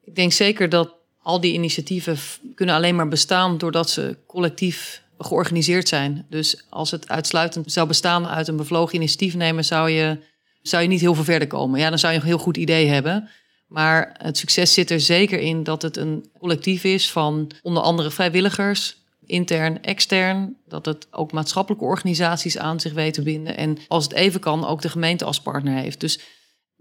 Ik 0.04 0.14
denk 0.14 0.32
zeker 0.32 0.68
dat 0.68 0.94
al 1.22 1.40
die 1.40 1.52
initiatieven 1.52 2.16
kunnen 2.54 2.74
alleen 2.74 2.94
maar 2.96 3.08
bestaan 3.08 3.58
doordat 3.58 3.90
ze 3.90 4.16
collectief 4.26 5.02
georganiseerd 5.18 5.88
zijn. 5.88 6.26
Dus 6.30 6.64
als 6.68 6.90
het 6.90 7.08
uitsluitend 7.08 7.72
zou 7.72 7.86
bestaan 7.86 8.26
uit 8.26 8.48
een 8.48 8.56
bevlogen 8.56 8.94
initiatiefnemer, 8.94 9.64
zou 9.64 9.90
je, 9.90 10.18
zou 10.62 10.82
je 10.82 10.88
niet 10.88 11.00
heel 11.00 11.14
veel 11.14 11.24
verder 11.24 11.48
komen. 11.48 11.80
Ja, 11.80 11.88
dan 11.88 11.98
zou 11.98 12.12
je 12.12 12.18
een 12.18 12.24
heel 12.24 12.38
goed 12.38 12.56
idee 12.56 12.86
hebben. 12.86 13.28
Maar 13.66 14.14
het 14.18 14.36
succes 14.38 14.74
zit 14.74 14.90
er 14.90 15.00
zeker 15.00 15.38
in 15.38 15.62
dat 15.62 15.82
het 15.82 15.96
een 15.96 16.30
collectief 16.38 16.84
is 16.84 17.10
van 17.10 17.50
onder 17.62 17.82
andere 17.82 18.10
vrijwilligers, 18.10 18.96
intern, 19.26 19.82
extern. 19.82 20.56
Dat 20.68 20.86
het 20.86 21.06
ook 21.10 21.32
maatschappelijke 21.32 21.84
organisaties 21.84 22.58
aan 22.58 22.80
zich 22.80 22.92
weet 22.92 23.14
te 23.14 23.22
binden. 23.22 23.56
En 23.56 23.78
als 23.88 24.04
het 24.04 24.12
even 24.12 24.40
kan, 24.40 24.66
ook 24.66 24.82
de 24.82 24.88
gemeente 24.88 25.24
als 25.24 25.40
partner 25.40 25.74
heeft. 25.74 26.00
Dus 26.00 26.20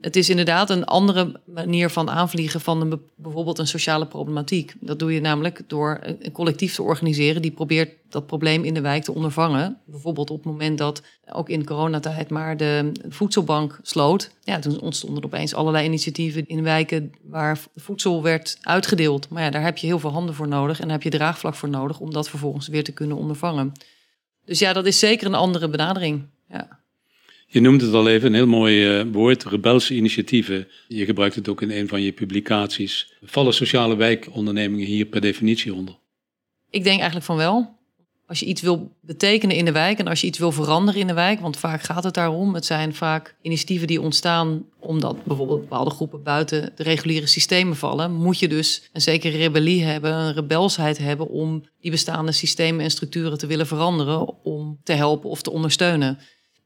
het 0.02 0.16
is 0.16 0.30
inderdaad 0.30 0.70
een 0.70 0.86
andere 0.86 1.42
manier 1.46 1.90
van 1.90 2.10
aanvliegen 2.10 2.62
van 2.62 2.82
een, 2.82 3.02
bijvoorbeeld 3.16 3.60
een 3.60 3.68
sociale 3.68 4.08
problematiek. 4.08 4.74
Dat 4.80 5.00
doe 5.00 5.14
je 5.14 5.22
namelijk 5.22 5.62
door 5.68 6.00
een 6.02 6.32
collectief 6.32 6.76
te 6.76 6.84
organiseren 6.84 7.42
die 7.42 7.52
probeert 7.52 7.94
dat 8.10 8.28
probleem 8.28 8.64
in 8.64 8.74
de 8.74 8.82
wijk 8.82 9.04
te 9.04 9.14
ondervangen. 9.14 9.78
Bijvoorbeeld 9.86 10.30
op 10.30 10.38
het 10.38 10.46
moment 10.46 10.78
dat, 10.78 11.02
ook 11.32 11.50
in 11.50 11.66
coronatijd, 11.66 12.30
maar 12.30 12.58
de 12.58 12.92
voedselbank 13.10 13.80
sloot. 13.82 14.32
Ja, 14.42 14.60
toen 14.60 14.82
ontstonden 14.82 15.20
er 15.20 15.26
opeens 15.26 15.54
allerlei 15.54 15.86
initiatieven 15.86 16.48
in 16.48 16.64
wijken 16.64 17.12
waar 17.24 17.60
voedsel 17.76 18.24
werd 18.24 18.58
uitgedeeld. 18.62 19.30
Maar 19.30 19.44
ja, 19.44 19.50
daar 19.50 19.64
heb 19.64 19.78
je 19.78 19.88
heel 19.88 20.00
veel 20.00 20.12
handen 20.12 20.36
voor 20.36 20.48
nodig 20.48 20.80
en 20.80 20.84
daar 20.84 20.94
heb 20.94 21.12
je 21.12 21.18
draagvlak 21.18 21.56
voor 21.56 21.70
nodig 21.70 22.00
om 22.00 22.14
dat 22.14 22.30
vervolgens 22.30 22.68
weer 22.68 22.84
te 22.84 22.94
kunnen 22.94 23.18
ondervangen. 23.18 23.72
Dus 24.46 24.60
ja, 24.60 24.74
dat 24.74 24.86
is 24.86 25.00
zeker 25.00 25.28
een 25.28 25.36
andere 25.36 25.70
benadering. 25.70 26.28
Ja. 26.50 26.84
Je 27.46 27.60
noemt 27.62 27.82
het 27.82 27.94
al 27.94 28.08
even, 28.08 28.28
een 28.28 28.34
heel 28.34 28.48
mooi 28.48 29.00
uh, 29.00 29.06
woord, 29.12 29.44
rebelse 29.44 29.94
initiatieven. 29.94 30.68
Je 30.88 31.06
gebruikt 31.06 31.36
het 31.36 31.50
ook 31.50 31.62
in 31.62 31.72
een 31.72 31.88
van 31.88 32.02
je 32.02 32.12
publicaties. 32.12 33.14
Vallen 33.22 33.54
sociale 33.54 33.96
wijkondernemingen 33.96 34.86
hier 34.86 35.06
per 35.06 35.22
definitie 35.22 35.74
onder? 35.74 35.98
Ik 36.70 36.84
denk 36.84 36.96
eigenlijk 36.96 37.26
van 37.26 37.38
wel. 37.38 37.74
Als 38.28 38.40
je 38.40 38.46
iets 38.46 38.62
wil 38.62 38.96
betekenen 39.02 39.56
in 39.56 39.66
de 39.66 39.72
wijk 39.72 40.00
en 40.00 40.08
als 40.08 40.22
je 40.22 40.28
iets 40.28 40.40
wil 40.40 40.52
veranderen 40.52 41.02
in 41.02 41.08
de 41.08 41.14
wijk, 41.14 41.40
want 41.40 41.58
vaak 41.58 41.82
gaat 41.82 42.04
het 42.04 42.14
daarom. 42.14 42.54
Het 42.54 42.66
zijn 42.66 42.94
vaak 42.94 43.36
initiatieven 43.42 43.88
die 43.88 44.02
ontstaan 44.02 44.66
omdat 44.80 45.24
bijvoorbeeld 45.24 45.62
bepaalde 45.62 45.90
groepen 45.90 46.24
buiten 46.24 46.72
de 46.76 46.84
reguliere 46.84 47.28
systemen 47.28 47.76
vallen. 47.76 48.12
Moet 48.12 48.40
je 48.40 48.48
dus 48.48 48.90
een 48.94 49.02
zekere 49.02 49.38
rebellie 49.38 49.84
hebben, 49.84 50.14
een 50.14 50.34
rebelsheid 50.34 50.98
hebben 50.98 51.28
om 51.28 51.64
die 51.82 51.92
bestaande 51.92 52.32
systemen 52.32 52.84
en 52.84 52.92
structuren 52.92 53.38
te 53.38 53.48
willen 53.48 53.68
veranderen, 53.68 54.44
om 54.44 54.80
te 54.84 54.94
helpen 54.94 55.30
of 55.30 55.42
te 55.42 55.52
ondersteunen 55.52 56.20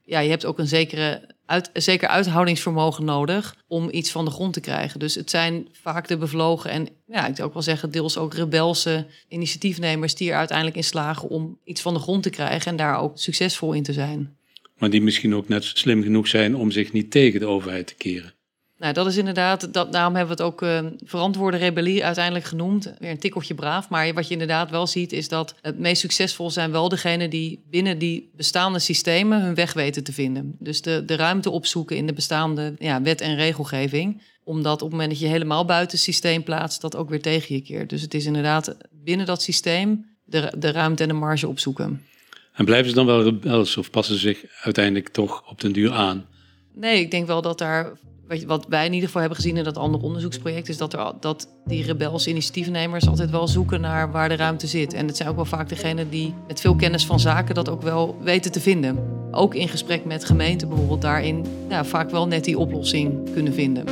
ja, 0.10 0.19
je 0.19 0.30
hebt 0.30 0.45
ook 0.45 0.60
een 0.60 0.67
zekere 0.67 1.22
uit, 1.45 1.69
zeker 1.74 2.08
uithoudingsvermogen 2.08 3.06
nodig 3.06 3.56
om 3.67 3.89
iets 3.91 4.12
van 4.12 4.26
de 4.26 4.32
grond 4.32 4.54
te 4.54 4.60
krijgen. 4.60 5.00
Dus 5.00 5.15
het 5.15 5.30
zijn 5.30 5.67
vaak 5.72 6.08
de 6.08 6.17
bevlogen 6.17 6.69
en 6.69 6.88
ja, 7.08 7.28
ik 7.28 7.36
zou 7.36 7.48
ook 7.48 7.54
wel 7.54 7.63
zeggen, 7.63 7.91
deels 7.91 8.17
ook 8.17 8.34
rebelse 8.34 9.06
initiatiefnemers 9.28 10.15
die 10.15 10.32
er 10.32 10.38
uiteindelijk 10.38 10.78
in 10.78 10.84
slagen 10.84 11.30
om 11.30 11.58
iets 11.63 11.82
van 11.82 11.93
de 11.93 12.00
grond 12.00 12.24
te 12.24 12.30
krijgen 12.30 12.72
en 12.72 12.78
daar 12.78 13.00
ook 13.00 13.17
succesvol 13.17 13.74
in 13.74 13.84
te 13.84 13.93
zijn. 13.93 14.38
Maar 14.78 14.89
die 14.89 15.02
misschien 15.02 15.36
ook 15.36 15.48
net 15.48 15.63
slim 15.63 16.04
genoeg 16.04 16.28
zijn 16.28 16.56
om 16.56 16.72
zich 16.72 16.91
niet 16.91 17.12
tegen 17.12 17.39
de 17.39 17.45
overheid 17.45 17.88
te 17.88 17.95
keren. 17.95 18.34
Nou, 18.80 18.94
dat 18.94 19.08
is 19.08 19.18
inderdaad, 19.18 19.74
dat, 19.74 19.92
daarom 19.92 20.15
hebben 20.15 20.38
we 20.38 20.44
het 20.44 20.52
ook 20.52 20.62
uh, 20.62 20.80
verantwoorde 21.04 21.58
rebellie 21.58 22.06
uiteindelijk 22.06 22.46
genoemd. 22.46 22.94
Weer 23.00 23.10
een 23.10 23.20
tikkeltje 23.20 23.54
braaf. 23.54 23.89
Maar 23.89 24.13
wat 24.13 24.28
je 24.28 24.34
inderdaad 24.34 24.70
wel 24.70 24.88
ziet, 24.88 25.12
is 25.12 25.28
dat 25.28 25.56
het 25.62 25.80
meest 25.80 26.02
succesvol 26.02 26.52
zijn 26.52 26.72
wel 26.72 26.89
degenen 26.89 27.30
die 27.30 27.63
binnen 27.70 27.98
die 27.98 28.32
bestaande 28.36 28.80
systemen 28.80 29.42
hun 29.42 29.56
weg 29.56 29.74
weten 29.74 30.04
te 30.04 30.13
vinden. 30.13 30.56
Dus 30.60 30.82
de, 30.82 31.06
de 31.06 31.15
ruimte 31.15 31.50
opzoeken 31.50 31.96
in 31.96 32.08
de 32.08 32.13
bestaande 32.13 32.74
ja, 32.78 33.02
wet 33.02 33.22
en 33.22 33.36
regelgeving. 33.36 34.22
Omdat 34.44 34.74
op 34.74 34.80
het 34.80 34.92
moment 34.92 35.10
dat 35.10 35.20
je 35.20 35.28
helemaal 35.28 35.65
buiten 35.65 35.96
het 35.96 36.06
systeem 36.06 36.44
plaatst, 36.44 36.82
dat 36.82 36.96
ook 36.96 37.10
weer 37.10 37.22
tegen 37.22 37.56
je 37.56 37.62
keert. 37.62 37.89
Dus 37.89 38.02
het 38.02 38.13
is 38.13 38.26
inderdaad 38.26 38.78
binnen 38.92 39.26
dat 39.26 39.42
systeem 39.42 40.06
de, 40.24 40.54
de 40.58 40.72
ruimte 40.72 41.04
en 41.04 41.10
de 41.10 41.15
marge 41.15 41.48
opzoeken. 41.48 42.06
En 42.54 42.65
blijven 42.65 42.89
ze 42.89 42.96
dan 42.96 43.06
wel 43.06 43.24
rebels 43.24 43.78
of 43.78 43.89
passen 43.89 44.15
ze 44.15 44.22
zich 44.22 44.46
uiteindelijk 44.62 45.10
toch 45.10 45.50
op 45.50 45.62
den 45.62 45.72
duur 45.72 45.92
aan? 45.92 46.26
Nee, 46.74 47.00
ik 47.00 47.12
denk 47.12 47.28
wel 47.28 47.42
dat 47.42 47.58
daar 47.58 47.98
wat, 48.46 48.65
wij 48.70 48.86
in 48.86 48.92
ieder 48.94 49.06
geval 49.06 49.22
hebben 49.22 49.39
gezien 49.39 49.58
in 49.58 49.63
dat 49.63 49.78
andere 49.78 50.04
onderzoeksproject, 50.04 50.70
is 50.70 50.78
dat, 50.78 50.94
er, 50.94 51.13
dat 51.20 51.48
die 51.65 51.84
rebelse 51.84 52.30
initiatiefnemers 52.30 53.08
altijd 53.08 53.30
wel 53.30 53.48
zoeken 53.48 53.82
naar 53.82 54.12
waar 54.12 54.30
de 54.30 54.36
ruimte 54.36 54.68
zit. 54.68 54.94
En 54.94 55.08
het 55.08 55.18
zijn 55.18 55.30
ook 55.30 55.36
wel 55.36 55.46
vaak 55.46 55.70
degenen 55.70 56.10
die 56.10 56.34
met 56.48 56.62
veel 56.62 56.76
kennis 56.76 57.06
van 57.06 57.20
zaken 57.20 57.56
dat 57.56 57.70
ook 57.70 57.82
wel 57.82 58.18
weten 58.22 58.52
te 58.52 58.60
vinden. 58.60 59.00
Ook 59.32 59.56
in 59.56 59.70
gesprek 59.70 60.06
met 60.06 60.26
gemeenten 60.26 60.68
bijvoorbeeld 60.68 61.02
daarin 61.02 61.46
vaak 61.70 62.10
wel 62.10 62.28
net 62.28 62.44
die 62.44 62.58
oplossing 62.58 63.34
kunnen 63.34 63.54
vinden. 63.54 63.84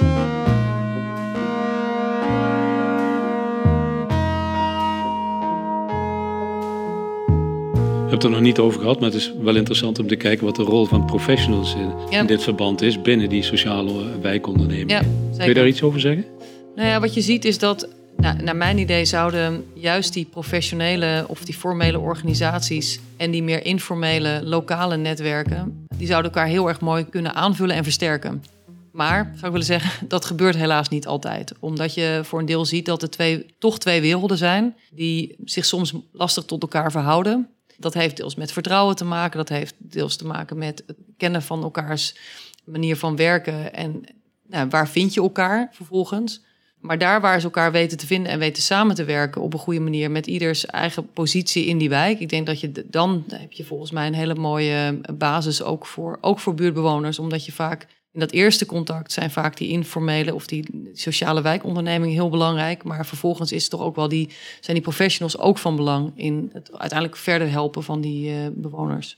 We 8.08 8.14
hebben 8.14 8.30
het 8.30 8.38
er 8.38 8.44
nog 8.44 8.54
niet 8.54 8.66
over 8.66 8.80
gehad, 8.80 9.00
maar 9.00 9.10
het 9.10 9.20
is 9.20 9.34
wel 9.42 9.56
interessant 9.56 10.00
om 10.00 10.08
te 10.08 10.16
kijken 10.16 10.46
wat 10.46 10.56
de 10.56 10.64
rol 10.64 10.86
van 10.86 11.06
professionals 11.06 11.76
in, 12.10 12.26
dit 12.26 12.44
verband 12.44 12.82
is 12.82 13.02
binnen 13.02 13.30
die 13.30 13.44
sociale 13.44 14.20
wijkonderneming. 14.22 14.92
Ja, 14.92 15.02
Kun 15.38 15.48
je 15.48 15.54
daar 15.54 15.68
iets 15.68 15.82
over 15.82 16.00
zeggen? 16.00 16.26
Nou 16.76 16.88
ja, 16.88 17.00
wat 17.00 17.14
je 17.14 17.22
ziet 17.22 17.46
is 17.46 17.60
dat, 17.60 17.88
nou, 18.18 18.44
naar 18.44 18.56
mijn 18.56 18.78
idee, 18.78 19.06
zouden 19.06 19.66
juist 19.74 20.14
die 20.14 20.26
professionele 20.26 21.26
of 21.28 21.46
die 21.46 21.54
formele 21.56 22.00
organisaties 22.00 23.00
en 23.18 23.32
die 23.32 23.44
meer 23.44 23.66
informele 23.66 24.42
lokale 24.44 24.98
netwerken, 24.98 25.88
die 25.98 26.08
zouden 26.08 26.32
elkaar 26.32 26.48
heel 26.48 26.68
erg 26.68 26.82
mooi 26.82 27.06
kunnen 27.10 27.34
aanvullen 27.34 27.76
en 27.76 27.84
versterken. 27.84 28.44
Maar, 28.92 29.24
zou 29.24 29.46
ik 29.46 29.52
willen 29.52 29.66
zeggen, 29.66 30.08
dat 30.08 30.26
gebeurt 30.26 30.56
helaas 30.56 30.90
niet 30.90 31.08
altijd. 31.08 31.54
Omdat 31.60 31.94
je 31.94 32.20
voor 32.24 32.40
een 32.40 32.46
deel 32.46 32.66
ziet 32.66 32.86
dat 32.86 33.02
er 33.02 33.10
twee, 33.10 33.46
toch 33.60 33.80
twee 33.80 34.02
werelden 34.02 34.38
zijn 34.38 34.76
die 34.92 35.36
zich 35.46 35.66
soms 35.66 35.94
lastig 36.12 36.44
tot 36.44 36.62
elkaar 36.62 36.92
verhouden. 36.92 37.50
Dat 37.78 37.94
heeft 37.94 38.18
deels 38.18 38.36
met 38.36 38.52
vertrouwen 38.52 38.96
te 38.96 39.06
maken. 39.06 39.38
Dat 39.38 39.50
heeft 39.50 39.76
deels 39.78 40.16
te 40.16 40.26
maken 40.26 40.58
met 40.58 40.84
het 40.88 40.98
kennen 41.18 41.42
van 41.42 41.64
elkaars 41.64 42.16
manier 42.66 42.98
van 42.98 43.16
werken. 43.16 43.74
En 43.74 44.04
nou, 44.48 44.70
waar 44.70 44.90
vind 44.90 45.14
je 45.14 45.22
elkaar 45.22 45.70
vervolgens? 45.72 46.46
Maar 46.80 46.98
daar 46.98 47.22
waar 47.22 47.40
ze 47.40 47.46
elkaar 47.46 47.72
weten 47.72 47.98
te 47.98 48.06
vinden 48.06 48.32
en 48.32 48.40
weten 48.40 48.64
samen 48.64 48.96
te 48.96 49.04
werken 49.04 49.42
op 49.42 49.54
een 49.54 49.60
goede 49.60 49.80
manier 49.80 50.12
met 50.12 50.28
ieders 50.28 50.66
eigen 50.66 51.12
positie 51.12 51.66
in 51.66 51.78
die 51.78 51.90
wijk. 51.90 52.20
Ik 52.20 52.30
denk 52.30 52.46
dat 52.46 52.60
je 52.60 52.86
dan 52.90 53.24
heb 53.28 53.52
je 53.52 53.66
volgens 53.66 53.92
mij 53.92 54.08
een 54.08 54.14
hele 54.14 54.36
mooie 54.36 55.02
basis 55.14 55.62
ook 55.62 55.86
voor, 55.86 56.18
ook 56.22 56.40
voor 56.40 56.54
buurtbewoners. 56.54 57.20
Omdat 57.20 57.46
je 57.46 57.52
vaak 57.52 57.88
in 58.14 58.20
dat 58.20 58.32
eerste 58.32 58.66
contact 58.66 59.12
zijn 59.12 59.32
vaak 59.32 59.58
die 59.58 59.70
informele 59.70 60.34
of 60.34 60.48
die 60.48 60.90
sociale 60.94 61.42
wijkonderneming 61.42 62.14
heel 62.14 62.30
belangrijk. 62.30 62.84
Maar 62.84 63.06
vervolgens 63.06 63.52
is 63.52 63.68
toch 63.68 63.82
ook 63.82 63.96
wel 63.96 64.08
die, 64.08 64.30
zijn 64.60 64.76
die 64.76 64.86
professionals 64.86 65.38
ook 65.38 65.58
van 65.58 65.76
belang 65.76 66.12
in 66.16 66.50
het 66.54 66.72
uiteindelijk 66.72 67.20
verder 67.20 67.50
helpen 67.50 67.84
van 67.84 68.02
die 68.02 68.30
uh, 68.30 68.36
bewoners. 68.54 69.16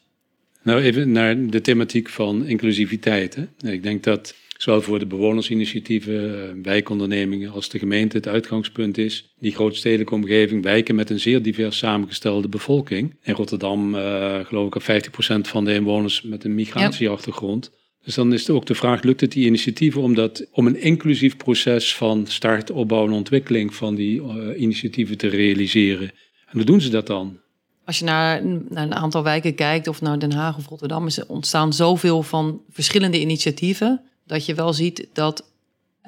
Nou, 0.63 0.81
even 0.81 1.11
naar 1.11 1.47
de 1.47 1.61
thematiek 1.61 2.09
van 2.09 2.45
inclusiviteit. 2.45 3.35
Hè. 3.35 3.71
Ik 3.71 3.83
denk 3.83 4.03
dat 4.03 4.35
zowel 4.61 4.81
voor 4.81 4.99
de 4.99 5.05
bewonersinitiatieven, 5.05 6.49
eh, 6.49 6.55
wijkondernemingen 6.63 7.51
als 7.51 7.69
de 7.69 7.79
gemeente 7.79 8.17
het 8.17 8.27
uitgangspunt 8.27 8.97
is. 8.97 9.33
Die 9.39 9.55
grootstedelijke 9.55 10.13
omgeving, 10.13 10.63
wijken 10.63 10.95
met 10.95 11.09
een 11.09 11.19
zeer 11.19 11.41
divers 11.41 11.77
samengestelde 11.77 12.47
bevolking. 12.47 13.15
In 13.23 13.33
Rotterdam 13.33 13.95
uh, 13.95 14.39
geloof 14.45 14.67
ik 14.67 14.75
al 14.75 15.37
50% 15.37 15.41
van 15.41 15.65
de 15.65 15.73
inwoners 15.73 16.21
met 16.21 16.43
een 16.43 16.55
migratieachtergrond. 16.55 17.71
Dus 18.03 18.15
dan 18.15 18.33
is 18.33 18.49
ook 18.49 18.65
de 18.65 18.75
vraag, 18.75 19.03
lukt 19.03 19.21
het 19.21 19.31
die 19.31 19.45
initiatieven 19.45 20.01
om, 20.01 20.13
dat, 20.13 20.45
om 20.51 20.67
een 20.67 20.81
inclusief 20.81 21.37
proces 21.37 21.95
van 21.95 22.27
start, 22.27 22.71
opbouw 22.71 23.05
en 23.05 23.11
ontwikkeling 23.11 23.75
van 23.75 23.95
die 23.95 24.21
uh, 24.21 24.61
initiatieven 24.61 25.17
te 25.17 25.27
realiseren? 25.27 26.11
En 26.45 26.57
hoe 26.57 26.63
doen 26.63 26.81
ze 26.81 26.89
dat 26.89 27.07
dan? 27.07 27.37
Als 27.85 27.99
je 27.99 28.05
naar, 28.05 28.45
naar, 28.45 28.83
een 28.83 28.95
aantal 28.95 29.23
wijken 29.23 29.55
kijkt, 29.55 29.87
of 29.87 30.01
naar 30.01 30.19
Den 30.19 30.31
Haag 30.31 30.57
of 30.57 30.67
Rotterdam, 30.67 31.05
is 31.07 31.17
er 31.17 31.25
ontstaan 31.27 31.73
zoveel 31.73 32.23
van 32.23 32.61
verschillende 32.69 33.19
initiatieven, 33.19 34.01
dat 34.25 34.45
je 34.45 34.53
wel 34.53 34.73
ziet 34.73 35.07
dat 35.13 35.49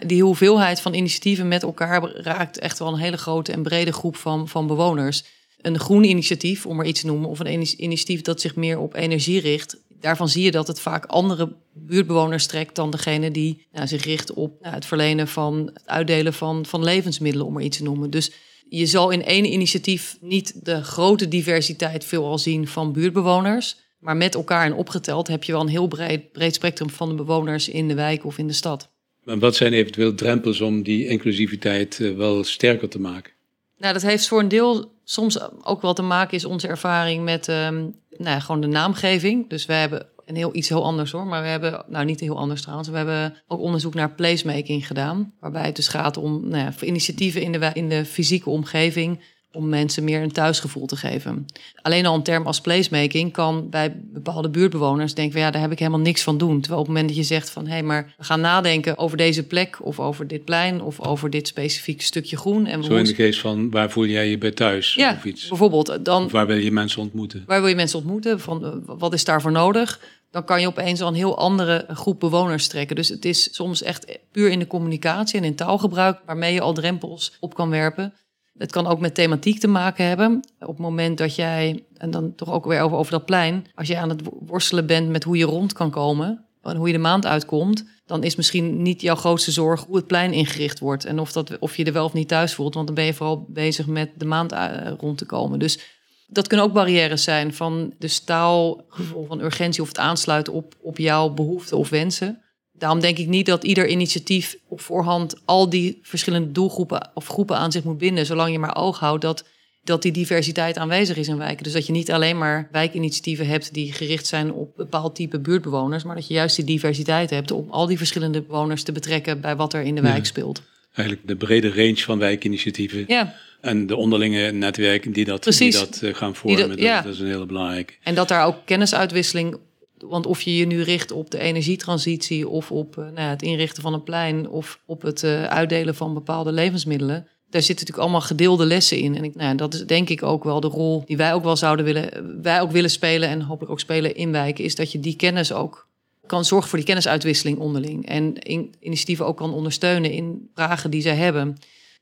die 0.05 0.23
hoeveelheid 0.23 0.81
van 0.81 0.93
initiatieven 0.93 1.47
met 1.47 1.63
elkaar 1.63 2.11
raakt 2.15 2.59
echt 2.59 2.79
wel 2.79 2.87
een 2.87 2.99
hele 2.99 3.17
grote 3.17 3.51
en 3.51 3.63
brede 3.63 3.93
groep 3.93 4.15
van, 4.15 4.47
van 4.47 4.67
bewoners. 4.67 5.23
Een 5.61 5.79
groen 5.79 6.03
initiatief, 6.03 6.65
om 6.65 6.79
er 6.79 6.85
iets 6.85 7.01
te 7.01 7.07
noemen, 7.07 7.29
of 7.29 7.39
een 7.39 7.67
initiatief 7.77 8.21
dat 8.21 8.41
zich 8.41 8.55
meer 8.55 8.79
op 8.79 8.95
energie 8.95 9.39
richt, 9.39 9.77
daarvan 10.01 10.29
zie 10.29 10.43
je 10.43 10.51
dat 10.51 10.67
het 10.67 10.79
vaak 10.79 11.05
andere 11.05 11.55
buurtbewoners 11.73 12.45
trekt 12.47 12.75
dan 12.75 12.91
degene 12.91 13.31
die 13.31 13.67
nou, 13.71 13.87
zich 13.87 14.03
richt 14.03 14.33
op 14.33 14.61
nou, 14.61 14.75
het 14.75 14.85
verlenen 14.85 15.27
van 15.27 15.69
het 15.73 15.87
uitdelen 15.87 16.33
van, 16.33 16.65
van 16.65 16.83
levensmiddelen, 16.83 17.47
om 17.47 17.57
er 17.57 17.63
iets 17.63 17.77
te 17.77 17.83
noemen. 17.83 18.09
Dus 18.09 18.31
je 18.69 18.85
zal 18.85 19.09
in 19.09 19.23
één 19.25 19.45
initiatief 19.45 20.17
niet 20.21 20.65
de 20.65 20.83
grote 20.83 21.27
diversiteit 21.27 22.05
veelal 22.05 22.37
zien 22.37 22.67
van 22.67 22.91
buurtbewoners. 22.91 23.77
Maar 23.99 24.17
met 24.17 24.35
elkaar 24.35 24.65
en 24.65 24.73
opgeteld 24.73 25.27
heb 25.27 25.43
je 25.43 25.51
wel 25.51 25.61
een 25.61 25.67
heel 25.67 25.87
breed, 25.87 26.31
breed 26.31 26.55
spectrum 26.55 26.89
van 26.89 27.09
de 27.09 27.15
bewoners 27.15 27.69
in 27.69 27.87
de 27.87 27.93
wijk 27.93 28.25
of 28.25 28.37
in 28.37 28.47
de 28.47 28.53
stad. 28.53 28.89
En 29.25 29.39
wat 29.39 29.55
zijn 29.55 29.73
eventueel 29.73 30.15
drempels 30.15 30.61
om 30.61 30.83
die 30.83 31.07
inclusiviteit 31.07 31.99
eh, 31.99 32.15
wel 32.15 32.43
sterker 32.43 32.89
te 32.89 32.99
maken? 32.99 33.31
Nou, 33.77 33.93
dat 33.93 34.01
heeft 34.01 34.27
voor 34.27 34.39
een 34.39 34.47
deel 34.47 34.91
soms 35.03 35.63
ook 35.63 35.81
wel 35.81 35.93
te 35.93 36.01
maken, 36.01 36.37
is 36.37 36.45
onze 36.45 36.67
ervaring 36.67 37.23
met 37.23 37.47
um, 37.47 37.95
nou, 38.21 38.41
gewoon 38.41 38.61
de 38.61 38.67
naamgeving. 38.67 39.49
Dus 39.49 39.65
we 39.65 39.73
hebben 39.73 40.09
En 40.25 40.35
heel, 40.35 40.55
iets 40.55 40.69
heel 40.69 40.83
anders 40.83 41.11
hoor. 41.11 41.25
Maar 41.25 41.41
we 41.41 41.47
hebben, 41.47 41.83
nou 41.87 42.05
niet 42.05 42.19
heel 42.19 42.37
anders 42.37 42.61
trouwens. 42.61 42.89
We 42.89 42.97
hebben 42.97 43.35
ook 43.47 43.59
onderzoek 43.59 43.93
naar 43.93 44.11
placemaking 44.11 44.87
gedaan. 44.87 45.33
Waarbij 45.39 45.65
het 45.65 45.75
dus 45.75 45.87
gaat 45.87 46.17
om 46.17 46.47
nou 46.47 46.63
ja, 46.63 46.73
initiatieven 46.85 47.41
in 47.41 47.51
de, 47.51 47.69
in 47.73 47.89
de 47.89 48.05
fysieke 48.05 48.49
omgeving 48.49 49.19
om 49.53 49.69
mensen 49.69 50.03
meer 50.03 50.21
een 50.21 50.31
thuisgevoel 50.31 50.85
te 50.85 50.95
geven. 50.95 51.45
Alleen 51.81 52.05
al 52.05 52.15
een 52.15 52.23
term 52.23 52.45
als 52.45 52.61
placemaking 52.61 53.33
kan 53.33 53.69
bij 53.69 53.95
bepaalde 54.03 54.49
buurtbewoners 54.49 55.13
denken 55.13 55.33
van 55.33 55.41
ja, 55.41 55.51
daar 55.51 55.61
heb 55.61 55.71
ik 55.71 55.79
helemaal 55.79 55.99
niks 55.99 56.23
van 56.23 56.37
doen. 56.37 56.59
Terwijl 56.59 56.81
op 56.81 56.87
het 56.87 56.95
moment 56.95 57.07
dat 57.07 57.17
je 57.17 57.33
zegt 57.33 57.49
van 57.49 57.65
hé, 57.65 57.71
hey, 57.71 57.83
maar 57.83 58.13
we 58.17 58.23
gaan 58.23 58.41
nadenken 58.41 58.97
over 58.97 59.17
deze 59.17 59.43
plek 59.43 59.85
of 59.85 59.99
over 59.99 60.27
dit 60.27 60.45
plein 60.45 60.81
of 60.81 60.99
over 60.99 61.29
dit 61.29 61.47
specifieke 61.47 62.03
stukje 62.03 62.37
groen. 62.37 62.65
En 62.65 62.83
Zo 62.83 62.95
in 62.95 63.03
de 63.03 63.15
geest 63.15 63.39
van 63.39 63.69
waar 63.69 63.91
voel 63.91 64.05
jij 64.05 64.29
je 64.29 64.37
bij 64.37 64.51
thuis 64.51 64.93
ja, 64.93 65.13
of 65.13 65.25
iets? 65.25 65.47
bijvoorbeeld. 65.47 66.05
Dan, 66.05 66.25
of 66.25 66.31
waar 66.31 66.47
wil 66.47 66.57
je 66.57 66.71
mensen 66.71 67.01
ontmoeten? 67.01 67.43
Waar 67.45 67.59
wil 67.59 67.69
je 67.69 67.75
mensen 67.75 67.97
ontmoeten? 67.97 68.39
Van, 68.39 68.65
eh, 68.65 68.71
wat 68.85 69.13
is 69.13 69.23
daarvoor 69.23 69.51
nodig? 69.51 69.99
dan 70.31 70.43
kan 70.43 70.61
je 70.61 70.67
opeens 70.67 71.01
al 71.01 71.07
een 71.07 71.13
heel 71.13 71.37
andere 71.37 71.85
groep 71.89 72.19
bewoners 72.19 72.67
trekken. 72.67 72.95
Dus 72.95 73.09
het 73.09 73.25
is 73.25 73.55
soms 73.55 73.83
echt 73.83 74.19
puur 74.31 74.49
in 74.49 74.59
de 74.59 74.67
communicatie 74.67 75.39
en 75.39 75.45
in 75.45 75.55
taalgebruik 75.55 76.19
waarmee 76.25 76.53
je 76.53 76.61
al 76.61 76.73
drempels 76.73 77.37
op 77.39 77.53
kan 77.53 77.69
werpen. 77.69 78.13
Het 78.57 78.71
kan 78.71 78.87
ook 78.87 78.99
met 78.99 79.15
thematiek 79.15 79.59
te 79.59 79.67
maken 79.67 80.05
hebben. 80.05 80.39
Op 80.59 80.67
het 80.67 80.77
moment 80.77 81.17
dat 81.17 81.35
jij, 81.35 81.83
en 81.97 82.11
dan 82.11 82.35
toch 82.35 82.51
ook 82.51 82.65
weer 82.65 82.81
over, 82.81 82.97
over 82.97 83.11
dat 83.11 83.25
plein, 83.25 83.65
als 83.75 83.87
je 83.87 83.97
aan 83.97 84.09
het 84.09 84.21
worstelen 84.39 84.85
bent 84.85 85.09
met 85.09 85.23
hoe 85.23 85.37
je 85.37 85.45
rond 85.45 85.73
kan 85.73 85.91
komen 85.91 86.45
en 86.61 86.75
hoe 86.75 86.87
je 86.87 86.93
de 86.93 86.99
maand 86.99 87.25
uitkomt, 87.25 87.85
dan 88.05 88.23
is 88.23 88.35
misschien 88.35 88.81
niet 88.81 89.01
jouw 89.01 89.15
grootste 89.15 89.51
zorg 89.51 89.85
hoe 89.85 89.95
het 89.95 90.07
plein 90.07 90.33
ingericht 90.33 90.79
wordt 90.79 91.05
en 91.05 91.19
of, 91.19 91.31
dat, 91.31 91.59
of 91.59 91.77
je 91.77 91.83
er 91.83 91.93
wel 91.93 92.05
of 92.05 92.13
niet 92.13 92.27
thuis 92.27 92.53
voelt, 92.53 92.73
want 92.73 92.85
dan 92.85 92.95
ben 92.95 93.05
je 93.05 93.13
vooral 93.13 93.45
bezig 93.49 93.87
met 93.87 94.09
de 94.15 94.25
maand 94.25 94.51
eh, 94.51 94.91
rond 94.97 95.17
te 95.17 95.25
komen. 95.25 95.59
Dus 95.59 95.79
dat 96.27 96.47
kunnen 96.47 96.65
ook 96.65 96.73
barrières 96.73 97.23
zijn 97.23 97.53
van 97.53 97.93
de 97.97 98.07
staalgevoel 98.07 99.25
van 99.25 99.41
urgentie 99.41 99.81
of 99.81 99.87
het 99.87 99.97
aansluiten 99.97 100.53
op, 100.53 100.75
op 100.81 100.97
jouw 100.97 101.29
behoeften 101.29 101.77
of 101.77 101.89
wensen. 101.89 102.41
Daarom 102.81 102.99
denk 102.99 103.17
ik 103.17 103.27
niet 103.27 103.45
dat 103.45 103.63
ieder 103.63 103.87
initiatief 103.87 104.57
op 104.67 104.81
voorhand 104.81 105.41
al 105.45 105.69
die 105.69 105.99
verschillende 106.01 106.51
doelgroepen 106.51 107.09
of 107.13 107.27
groepen 107.27 107.57
aan 107.57 107.71
zich 107.71 107.83
moet 107.83 107.97
binden, 107.97 108.25
zolang 108.25 108.51
je 108.51 108.59
maar 108.59 108.75
oog 108.75 108.99
houdt 108.99 109.21
dat, 109.21 109.45
dat 109.83 110.01
die 110.01 110.11
diversiteit 110.11 110.77
aanwezig 110.77 111.17
is 111.17 111.27
in 111.27 111.37
wijken. 111.37 111.63
Dus 111.63 111.73
dat 111.73 111.85
je 111.85 111.91
niet 111.91 112.11
alleen 112.11 112.37
maar 112.37 112.69
wijkinitiatieven 112.71 113.47
hebt 113.47 113.73
die 113.73 113.93
gericht 113.93 114.27
zijn 114.27 114.53
op 114.53 114.75
bepaald 114.75 115.15
type 115.15 115.39
buurtbewoners, 115.39 116.03
maar 116.03 116.15
dat 116.15 116.27
je 116.27 116.33
juist 116.33 116.55
die 116.55 116.65
diversiteit 116.65 117.29
hebt 117.29 117.51
om 117.51 117.69
al 117.69 117.87
die 117.87 117.97
verschillende 117.97 118.41
bewoners 118.41 118.83
te 118.83 118.91
betrekken 118.91 119.41
bij 119.41 119.55
wat 119.55 119.73
er 119.73 119.81
in 119.81 119.95
de 119.95 120.01
wijk 120.01 120.25
speelt. 120.25 120.61
Eigenlijk 120.93 121.27
de 121.27 121.35
brede 121.35 121.69
range 121.69 121.97
van 121.97 122.19
wijkinitiatieven. 122.19 123.03
Ja. 123.07 123.35
En 123.59 123.87
de 123.87 123.95
onderlinge 123.95 124.51
netwerken 124.51 125.11
die 125.11 125.25
dat, 125.25 125.43
die 125.43 125.71
dat 125.71 125.99
eh, 126.01 126.13
gaan 126.13 126.35
vormen, 126.35 126.69
dat, 126.69 126.79
ja. 126.79 127.01
dat, 127.01 127.13
is 127.13 127.19
een 127.19 127.27
hele 127.27 127.45
belangrijke. 127.45 127.93
En 128.03 128.15
dat 128.15 128.27
daar 128.27 128.45
ook 128.45 128.57
kennisuitwisseling 128.65 129.57
want 130.07 130.25
of 130.25 130.41
je 130.41 130.55
je 130.55 130.65
nu 130.65 130.81
richt 130.81 131.11
op 131.11 131.31
de 131.31 131.39
energietransitie 131.39 132.47
of 132.47 132.71
op 132.71 132.95
uh, 132.97 133.05
nou, 133.05 133.29
het 133.29 133.41
inrichten 133.41 133.81
van 133.81 133.93
een 133.93 134.03
plein 134.03 134.49
of 134.49 134.79
op 134.85 135.01
het 135.01 135.23
uh, 135.23 135.43
uitdelen 135.43 135.95
van 135.95 136.13
bepaalde 136.13 136.51
levensmiddelen. 136.51 137.27
Daar 137.49 137.61
zitten 137.61 137.85
natuurlijk 137.85 138.03
allemaal 138.03 138.27
gedeelde 138.27 138.65
lessen 138.65 138.97
in. 138.97 139.15
En 139.15 139.23
ik, 139.23 139.35
nou, 139.35 139.55
dat 139.55 139.73
is 139.73 139.85
denk 139.85 140.09
ik 140.09 140.23
ook 140.23 140.43
wel 140.43 140.59
de 140.59 140.67
rol 140.67 141.03
die 141.05 141.17
wij 141.17 141.33
ook 141.33 141.43
wel 141.43 141.55
zouden 141.55 141.85
willen, 141.85 142.41
wij 142.41 142.61
ook 142.61 142.71
willen 142.71 142.89
spelen 142.89 143.29
en 143.29 143.41
hopelijk 143.41 143.71
ook 143.71 143.79
spelen 143.79 144.15
in 144.15 144.31
wijken, 144.31 144.63
is 144.63 144.75
dat 144.75 144.91
je 144.91 144.99
die 144.99 145.15
kennis 145.15 145.53
ook 145.53 145.89
kan 146.25 146.45
zorgen 146.45 146.69
voor 146.69 146.77
die 146.77 146.87
kennisuitwisseling 146.87 147.57
onderling. 147.57 148.07
En 148.07 148.39
in, 148.39 148.73
initiatieven 148.79 149.25
ook 149.25 149.37
kan 149.37 149.53
ondersteunen 149.53 150.11
in 150.11 150.49
vragen 150.53 150.91
die 150.91 151.01
zij 151.01 151.15
hebben. 151.15 151.57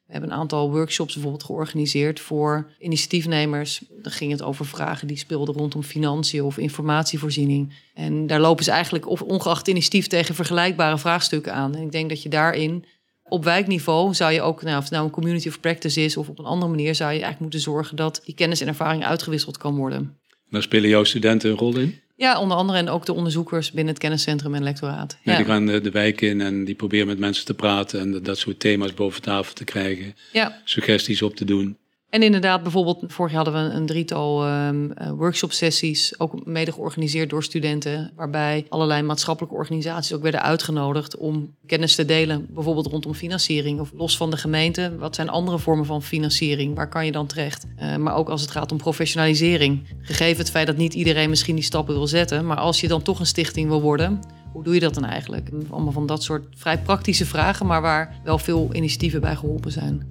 We 0.10 0.16
hebben 0.16 0.34
een 0.34 0.40
aantal 0.40 0.72
workshops 0.72 1.14
bijvoorbeeld 1.14 1.44
georganiseerd 1.44 2.20
voor 2.20 2.70
initiatiefnemers. 2.80 3.82
Dan 4.02 4.12
ging 4.12 4.32
het 4.32 4.42
over 4.42 4.66
vragen 4.66 5.08
die 5.08 5.18
speelden 5.18 5.56
rondom 5.56 5.84
financiën 5.84 6.44
of 6.44 6.58
informatievoorziening. 6.58 7.74
En 7.94 8.28
daar 8.28 8.40
lopen 8.40 8.64
ze 8.64 8.72
eigenlijk 8.72 9.10
of 9.10 9.22
ongeacht 9.22 9.68
initiatief 9.68 10.08
tegen 10.08 10.36
vergelijkbare 10.36 10.98
vraagstukken 10.98 11.54
aan. 11.54 11.76
En 11.76 11.82
ik 11.82 11.92
denk 11.92 12.10
dat 12.10 12.24
je 12.24 12.30
daarin 12.30 12.86
op 13.24 13.44
wijkniveau 13.44 14.14
zou 14.14 14.32
je 14.32 14.42
ook, 14.42 14.62
nou, 14.62 14.78
of 14.78 14.84
het 14.84 14.92
nou 14.92 15.06
een 15.06 15.12
community 15.12 15.48
of 15.48 15.60
practice 15.60 16.02
is 16.02 16.18
of 16.18 16.30
op 16.30 16.40
een 16.40 16.46
andere 16.46 16.72
manier, 16.72 16.96
zou 16.96 17.10
je 17.10 17.22
eigenlijk 17.22 17.42
moeten 17.42 17.60
zorgen 17.60 17.96
dat 17.96 18.22
die 18.26 18.36
kennis 18.36 18.62
en 18.62 18.68
ervaring 18.68 19.06
uitgewisseld 19.06 19.58
kan 19.58 19.76
worden. 19.76 20.18
Daar 20.50 20.62
spelen 20.62 20.90
jouw 20.90 21.04
studenten 21.04 21.50
een 21.50 21.58
rol 21.58 21.78
in? 21.78 22.00
Ja, 22.20 22.40
onder 22.40 22.58
andere 22.58 22.78
en 22.78 22.90
ook 22.90 23.06
de 23.06 23.14
onderzoekers 23.14 23.72
binnen 23.72 23.94
het 23.94 24.02
kenniscentrum 24.02 24.56
en 24.56 24.64
lectoraat. 24.64 25.18
Ja, 25.24 25.36
Die 25.36 25.46
gaan 25.46 25.66
de, 25.66 25.82
de 25.82 25.92
wijk 25.92 26.22
in 26.22 26.42
en 26.42 26.66
die 26.66 26.76
proberen 26.76 27.08
met 27.08 27.20
mensen 27.20 27.46
te 27.46 27.54
praten 27.54 28.00
en 28.00 28.24
dat 28.24 28.38
soort 28.38 28.60
thema's 28.60 28.94
boven 28.94 29.22
tafel 29.22 29.54
te 29.54 29.64
krijgen. 29.64 30.16
Ja. 30.32 30.62
Suggesties 30.64 31.22
op 31.22 31.36
te 31.36 31.46
doen. 31.46 31.78
En 32.10 32.24
inderdaad, 32.24 32.64
bijvoorbeeld, 32.64 33.04
vorig 33.08 33.32
jaar 33.32 33.44
hadden 33.44 33.70
we 33.70 33.76
een 33.76 33.86
drietal 33.86 34.48
um, 34.48 34.94
workshop 35.18 35.52
sessies, 35.52 36.20
ook 36.20 36.46
mede 36.46 36.72
georganiseerd 36.72 37.30
door 37.30 37.44
studenten, 37.44 38.12
waarbij 38.16 38.66
allerlei 38.70 39.02
maatschappelijke 39.02 39.56
organisaties 39.58 40.14
ook 40.14 40.22
werden 40.22 40.42
uitgenodigd 40.42 41.18
om 41.18 41.56
kennis 41.66 41.96
te 41.96 42.06
delen, 42.06 42.48
bijvoorbeeld 42.50 42.88
rondom 42.88 43.14
financiering 43.14 43.80
of 43.80 43.92
los 43.94 44.18
van 44.18 44.30
de 44.30 44.38
gemeente. 44.38 44.96
Wat 44.98 45.16
zijn 45.16 45.30
andere 45.30 45.60
vormen 45.60 45.86
van 45.86 46.04
financiering? 46.04 46.76
Waar 46.76 46.90
kan 46.90 47.06
je 47.06 47.12
dan 47.12 47.28
terecht? 47.28 47.66
Uh, 47.80 47.96
maar 47.96 48.16
ook 48.16 48.30
als 48.30 48.42
het 48.42 48.52
gaat 48.52 48.72
om 48.72 48.78
professionalisering. 48.78 49.88
Gegeven 50.02 50.38
het 50.38 50.52
feit 50.52 50.68
dat 50.68 50.78
niet 50.78 50.94
iedereen 50.94 51.30
misschien 51.30 51.56
die 51.56 51.64
stappen 51.64 51.94
wil 51.94 52.08
zetten, 52.08 52.46
maar 52.46 52.58
als 52.58 52.82
je 52.82 52.88
dan 52.88 53.02
toch 53.02 53.20
een 53.20 53.26
stichting 53.26 53.68
wil 53.68 53.82
worden, 53.82 54.20
hoe 54.52 54.64
doe 54.64 54.74
je 54.74 54.80
dat 54.80 54.94
dan 54.94 55.06
eigenlijk? 55.06 55.50
Allemaal 55.70 55.94
van 55.94 56.06
dat 56.06 56.24
soort 56.24 56.46
vrij 56.56 56.78
praktische 56.78 57.26
vragen, 57.26 57.66
maar 57.66 57.82
waar 57.82 58.20
wel 58.24 58.38
veel 58.38 58.70
initiatieven 58.72 59.22
bij 59.22 59.36
geholpen 59.36 59.72
zijn. 59.72 60.10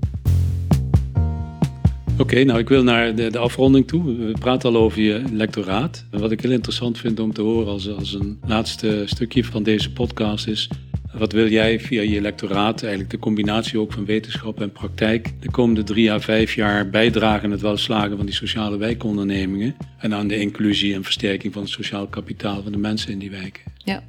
Oké, 2.18 2.44
nou 2.44 2.58
ik 2.58 2.68
wil 2.68 2.82
naar 2.82 3.14
de, 3.14 3.30
de, 3.30 3.38
afronding 3.38 3.88
toe. 3.88 4.16
We 4.16 4.32
praten 4.38 4.74
al 4.74 4.80
over 4.80 5.00
je 5.00 5.22
lectoraat. 5.32 6.04
wat 6.10 6.30
ik 6.30 6.40
heel 6.40 6.50
interessant 6.50 6.98
vind 6.98 7.20
om 7.20 7.32
te 7.32 7.42
horen 7.42 7.72
als, 7.72 7.88
als 7.88 8.14
een 8.14 8.38
laatste 8.46 9.02
stukje 9.06 9.44
van 9.44 9.62
deze 9.62 9.92
podcast 9.92 10.46
is... 10.46 10.68
Wat 11.12 11.32
wil 11.32 11.48
jij 11.48 11.80
via 11.80 12.02
je 12.02 12.20
lectoraat, 12.20 12.80
eigenlijk 12.82 13.10
de 13.10 13.18
combinatie 13.18 13.78
ook 13.78 13.92
van 13.92 14.04
wetenschap 14.04 14.60
en 14.60 14.72
praktijk, 14.72 15.32
de 15.40 15.50
komende 15.50 15.82
drie 15.82 16.12
à 16.12 16.20
vijf 16.20 16.54
jaar 16.54 16.90
bijdragen 16.90 17.44
aan 17.44 17.50
het 17.50 17.60
welslagen 17.60 18.16
van 18.16 18.26
die 18.26 18.34
sociale 18.34 18.76
wijkondernemingen 18.76 19.76
en 19.98 20.14
aan 20.14 20.28
de 20.28 20.40
inclusie 20.40 20.94
en 20.94 21.04
versterking 21.04 21.52
van 21.52 21.62
het 21.62 21.70
sociaal 21.70 22.06
kapitaal 22.06 22.62
van 22.62 22.72
de 22.72 22.78
mensen 22.78 23.12
in 23.12 23.18
die 23.18 23.30
wijken? 23.30 23.62
Ja, 23.76 24.02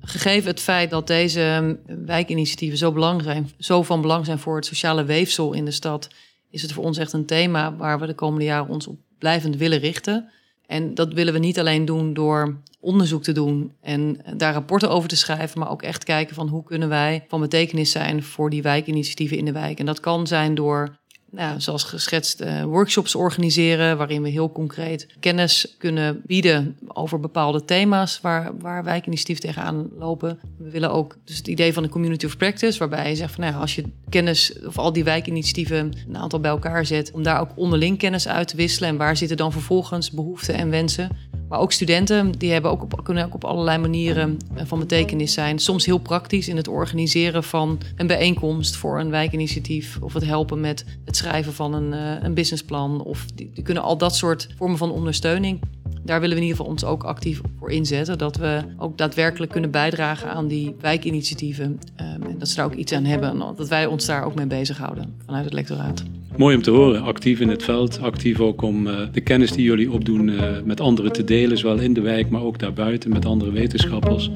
Gegeven 0.00 0.50
het 0.50 0.60
feit 0.60 0.90
dat 0.90 1.06
deze 1.06 1.78
wijkinitiatieven 2.06 2.78
zo, 2.78 2.92
belangrijk, 2.92 3.46
zo 3.58 3.82
van 3.82 4.00
belang 4.00 4.24
zijn 4.24 4.38
voor 4.38 4.56
het 4.56 4.66
sociale 4.66 5.04
weefsel 5.04 5.52
in 5.52 5.64
de 5.64 5.70
stad, 5.70 6.08
is 6.54 6.62
het 6.62 6.72
voor 6.72 6.84
ons 6.84 6.98
echt 6.98 7.12
een 7.12 7.26
thema 7.26 7.76
waar 7.76 8.00
we 8.00 8.06
de 8.06 8.14
komende 8.14 8.44
jaren 8.44 8.68
ons 8.68 8.86
op 8.86 8.98
blijvend 9.18 9.56
willen 9.56 9.78
richten. 9.78 10.30
En 10.66 10.94
dat 10.94 11.12
willen 11.12 11.32
we 11.32 11.38
niet 11.38 11.58
alleen 11.58 11.84
doen 11.84 12.14
door 12.14 12.56
onderzoek 12.80 13.22
te 13.22 13.32
doen 13.32 13.72
en 13.80 14.16
daar 14.36 14.52
rapporten 14.52 14.90
over 14.90 15.08
te 15.08 15.16
schrijven, 15.16 15.58
maar 15.58 15.70
ook 15.70 15.82
echt 15.82 16.04
kijken 16.04 16.34
van 16.34 16.48
hoe 16.48 16.64
kunnen 16.64 16.88
wij 16.88 17.24
van 17.28 17.40
betekenis 17.40 17.90
zijn 17.90 18.22
voor 18.22 18.50
die 18.50 18.62
wijkinitiatieven 18.62 19.36
in 19.36 19.44
de 19.44 19.52
wijk. 19.52 19.78
En 19.78 19.86
dat 19.86 20.00
kan 20.00 20.26
zijn 20.26 20.54
door 20.54 20.98
nou, 21.34 21.60
zoals 21.60 21.84
geschetst, 21.84 22.40
uh, 22.40 22.62
workshops 22.62 23.14
organiseren 23.14 23.96
waarin 23.96 24.22
we 24.22 24.28
heel 24.28 24.52
concreet 24.52 25.06
kennis 25.20 25.74
kunnen 25.78 26.22
bieden 26.26 26.76
over 26.86 27.20
bepaalde 27.20 27.64
thema's 27.64 28.20
waar, 28.20 28.58
waar 28.58 28.84
wijkinitiatieven 28.84 29.44
tegenaan 29.44 29.88
lopen. 29.98 30.38
We 30.58 30.70
willen 30.70 30.90
ook 30.90 31.16
dus 31.24 31.36
het 31.36 31.48
idee 31.48 31.72
van 31.72 31.82
een 31.82 31.90
community 31.90 32.26
of 32.26 32.36
practice, 32.36 32.78
waarbij 32.78 33.08
je 33.08 33.16
zegt 33.16 33.34
van 33.34 33.44
nou, 33.44 33.56
als 33.56 33.74
je 33.74 33.84
kennis 34.08 34.58
of 34.66 34.78
al 34.78 34.92
die 34.92 35.04
wijkinitiatieven 35.04 35.92
een 36.08 36.16
aantal 36.16 36.40
bij 36.40 36.50
elkaar 36.50 36.86
zet, 36.86 37.10
om 37.12 37.22
daar 37.22 37.40
ook 37.40 37.50
onderling 37.54 37.98
kennis 37.98 38.28
uit 38.28 38.48
te 38.48 38.56
wisselen 38.56 38.88
en 38.88 38.96
waar 38.96 39.16
zitten 39.16 39.36
dan 39.36 39.52
vervolgens 39.52 40.10
behoeften 40.10 40.54
en 40.54 40.70
wensen. 40.70 41.08
Maar 41.54 41.62
ook 41.62 41.72
studenten, 41.72 42.32
die 42.32 42.52
hebben 42.52 42.70
ook 42.70 43.04
kunnen 43.04 43.24
ook 43.24 43.34
op 43.34 43.44
allerlei 43.44 43.78
manieren 43.78 44.36
eh, 44.54 44.64
van 44.66 44.78
betekenis 44.78 45.32
zijn. 45.32 45.58
Soms 45.58 45.86
heel 45.86 45.98
praktisch 45.98 46.48
in 46.48 46.56
het 46.56 46.68
organiseren 46.68 47.44
van 47.44 47.78
een 47.96 48.06
bijeenkomst 48.06 48.76
voor 48.76 49.00
een 49.00 49.10
wijkinitiatief. 49.10 49.98
Of 50.00 50.12
het 50.12 50.24
helpen 50.24 50.60
met 50.60 50.84
het 51.04 51.16
schrijven 51.16 51.52
van 51.52 51.74
een, 51.74 51.92
uh, 51.92 52.22
een 52.22 52.34
businessplan. 52.34 53.02
Of 53.02 53.26
die, 53.34 53.62
kunnen 53.62 53.82
al 53.82 53.96
dat 53.96 54.16
soort 54.16 54.48
vormen 54.56 54.78
van 54.78 54.90
ondersteuning. 54.90 55.60
Daar 56.04 56.20
willen 56.20 56.36
we 56.36 56.42
in 56.42 56.48
ieder 56.48 56.56
geval 56.56 56.72
ons 56.72 56.84
ook 56.84 57.04
actief 57.04 57.40
voor 57.58 57.70
inzetten. 57.70 58.18
Dat 58.18 58.36
we 58.36 58.60
ook 58.78 58.98
daadwerkelijk 58.98 59.52
kunnen 59.52 59.70
bijdragen 59.70 60.30
aan 60.30 60.48
die 60.48 60.74
wijkinitiatieven. 60.80 61.64
Um, 61.64 62.22
en 62.22 62.38
dat 62.38 62.48
ze 62.48 62.56
daar 62.56 62.64
ook 62.64 62.74
iets 62.74 62.92
aan 62.92 63.04
hebben. 63.04 63.30
En 63.30 63.54
dat 63.56 63.68
wij 63.68 63.86
ons 63.86 64.06
daar 64.06 64.24
ook 64.24 64.34
mee 64.34 64.46
bezighouden 64.46 65.14
vanuit 65.26 65.44
het 65.44 65.54
lectoraat. 65.54 66.04
Mooi 66.36 66.56
om 66.56 66.62
te 66.62 66.70
horen. 66.70 67.02
Actief 67.02 67.40
in 67.40 67.48
het 67.48 67.62
veld. 67.62 68.00
Actief 68.02 68.40
ook 68.40 68.62
om 68.62 68.86
uh, 68.86 68.98
de 69.12 69.20
kennis 69.20 69.52
die 69.52 69.64
jullie 69.64 69.92
opdoen 69.92 70.28
uh, 70.28 70.42
met 70.64 70.80
anderen 70.80 71.12
te 71.12 71.24
delen. 71.24 71.58
Zowel 71.58 71.78
in 71.78 71.92
de 71.92 72.00
wijk, 72.00 72.30
maar 72.30 72.42
ook 72.42 72.58
daarbuiten 72.58 73.10
met 73.10 73.26
andere 73.26 73.50
wetenschappers. 73.50 74.30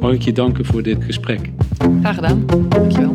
Mag 0.00 0.12
ik 0.12 0.22
je 0.22 0.32
danken 0.32 0.64
voor 0.64 0.82
dit 0.82 1.04
gesprek. 1.04 1.50
Graag 2.00 2.14
gedaan. 2.14 2.46
Dankjewel. 2.68 3.14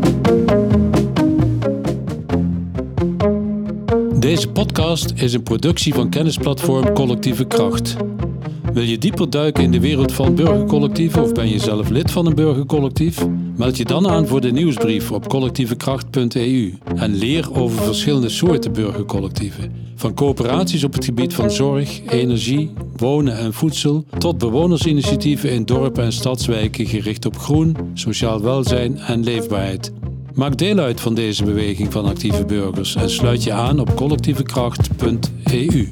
Deze 4.27 4.49
podcast 4.49 5.13
is 5.15 5.33
een 5.33 5.43
productie 5.43 5.93
van 5.93 6.09
kennisplatform 6.09 6.93
Collectieve 6.93 7.45
Kracht. 7.45 7.95
Wil 8.73 8.83
je 8.83 8.97
dieper 8.97 9.29
duiken 9.29 9.63
in 9.63 9.71
de 9.71 9.79
wereld 9.79 10.11
van 10.11 10.35
burgercollectieven 10.35 11.21
of 11.21 11.33
ben 11.33 11.49
je 11.49 11.59
zelf 11.59 11.89
lid 11.89 12.11
van 12.11 12.25
een 12.25 12.35
burgercollectief? 12.35 13.25
Meld 13.57 13.77
je 13.77 13.85
dan 13.85 14.07
aan 14.07 14.27
voor 14.27 14.41
de 14.41 14.51
nieuwsbrief 14.51 15.11
op 15.11 15.27
collectievekracht.eu 15.27 16.77
en 16.95 17.15
leer 17.15 17.53
over 17.53 17.83
verschillende 17.83 18.29
soorten 18.29 18.73
burgercollectieven. 18.73 19.71
Van 19.95 20.13
coöperaties 20.13 20.83
op 20.83 20.93
het 20.93 21.05
gebied 21.05 21.33
van 21.33 21.51
zorg, 21.51 22.01
energie, 22.05 22.71
wonen 22.95 23.37
en 23.37 23.53
voedsel 23.53 24.05
tot 24.17 24.37
bewonersinitiatieven 24.37 25.51
in 25.51 25.65
dorpen 25.65 26.03
en 26.03 26.13
stadswijken 26.13 26.85
gericht 26.85 27.25
op 27.25 27.37
groen, 27.37 27.75
sociaal 27.93 28.41
welzijn 28.41 28.97
en 28.97 29.23
leefbaarheid. 29.23 29.91
Maak 30.37 30.57
deel 30.57 30.77
uit 30.79 31.01
van 31.01 31.13
deze 31.13 31.43
beweging 31.43 31.91
van 31.91 32.05
actieve 32.05 32.45
burgers 32.45 32.95
en 32.95 33.09
sluit 33.09 33.43
je 33.43 33.53
aan 33.53 33.79
op 33.79 33.95
collectievekracht.eu. 33.95 35.87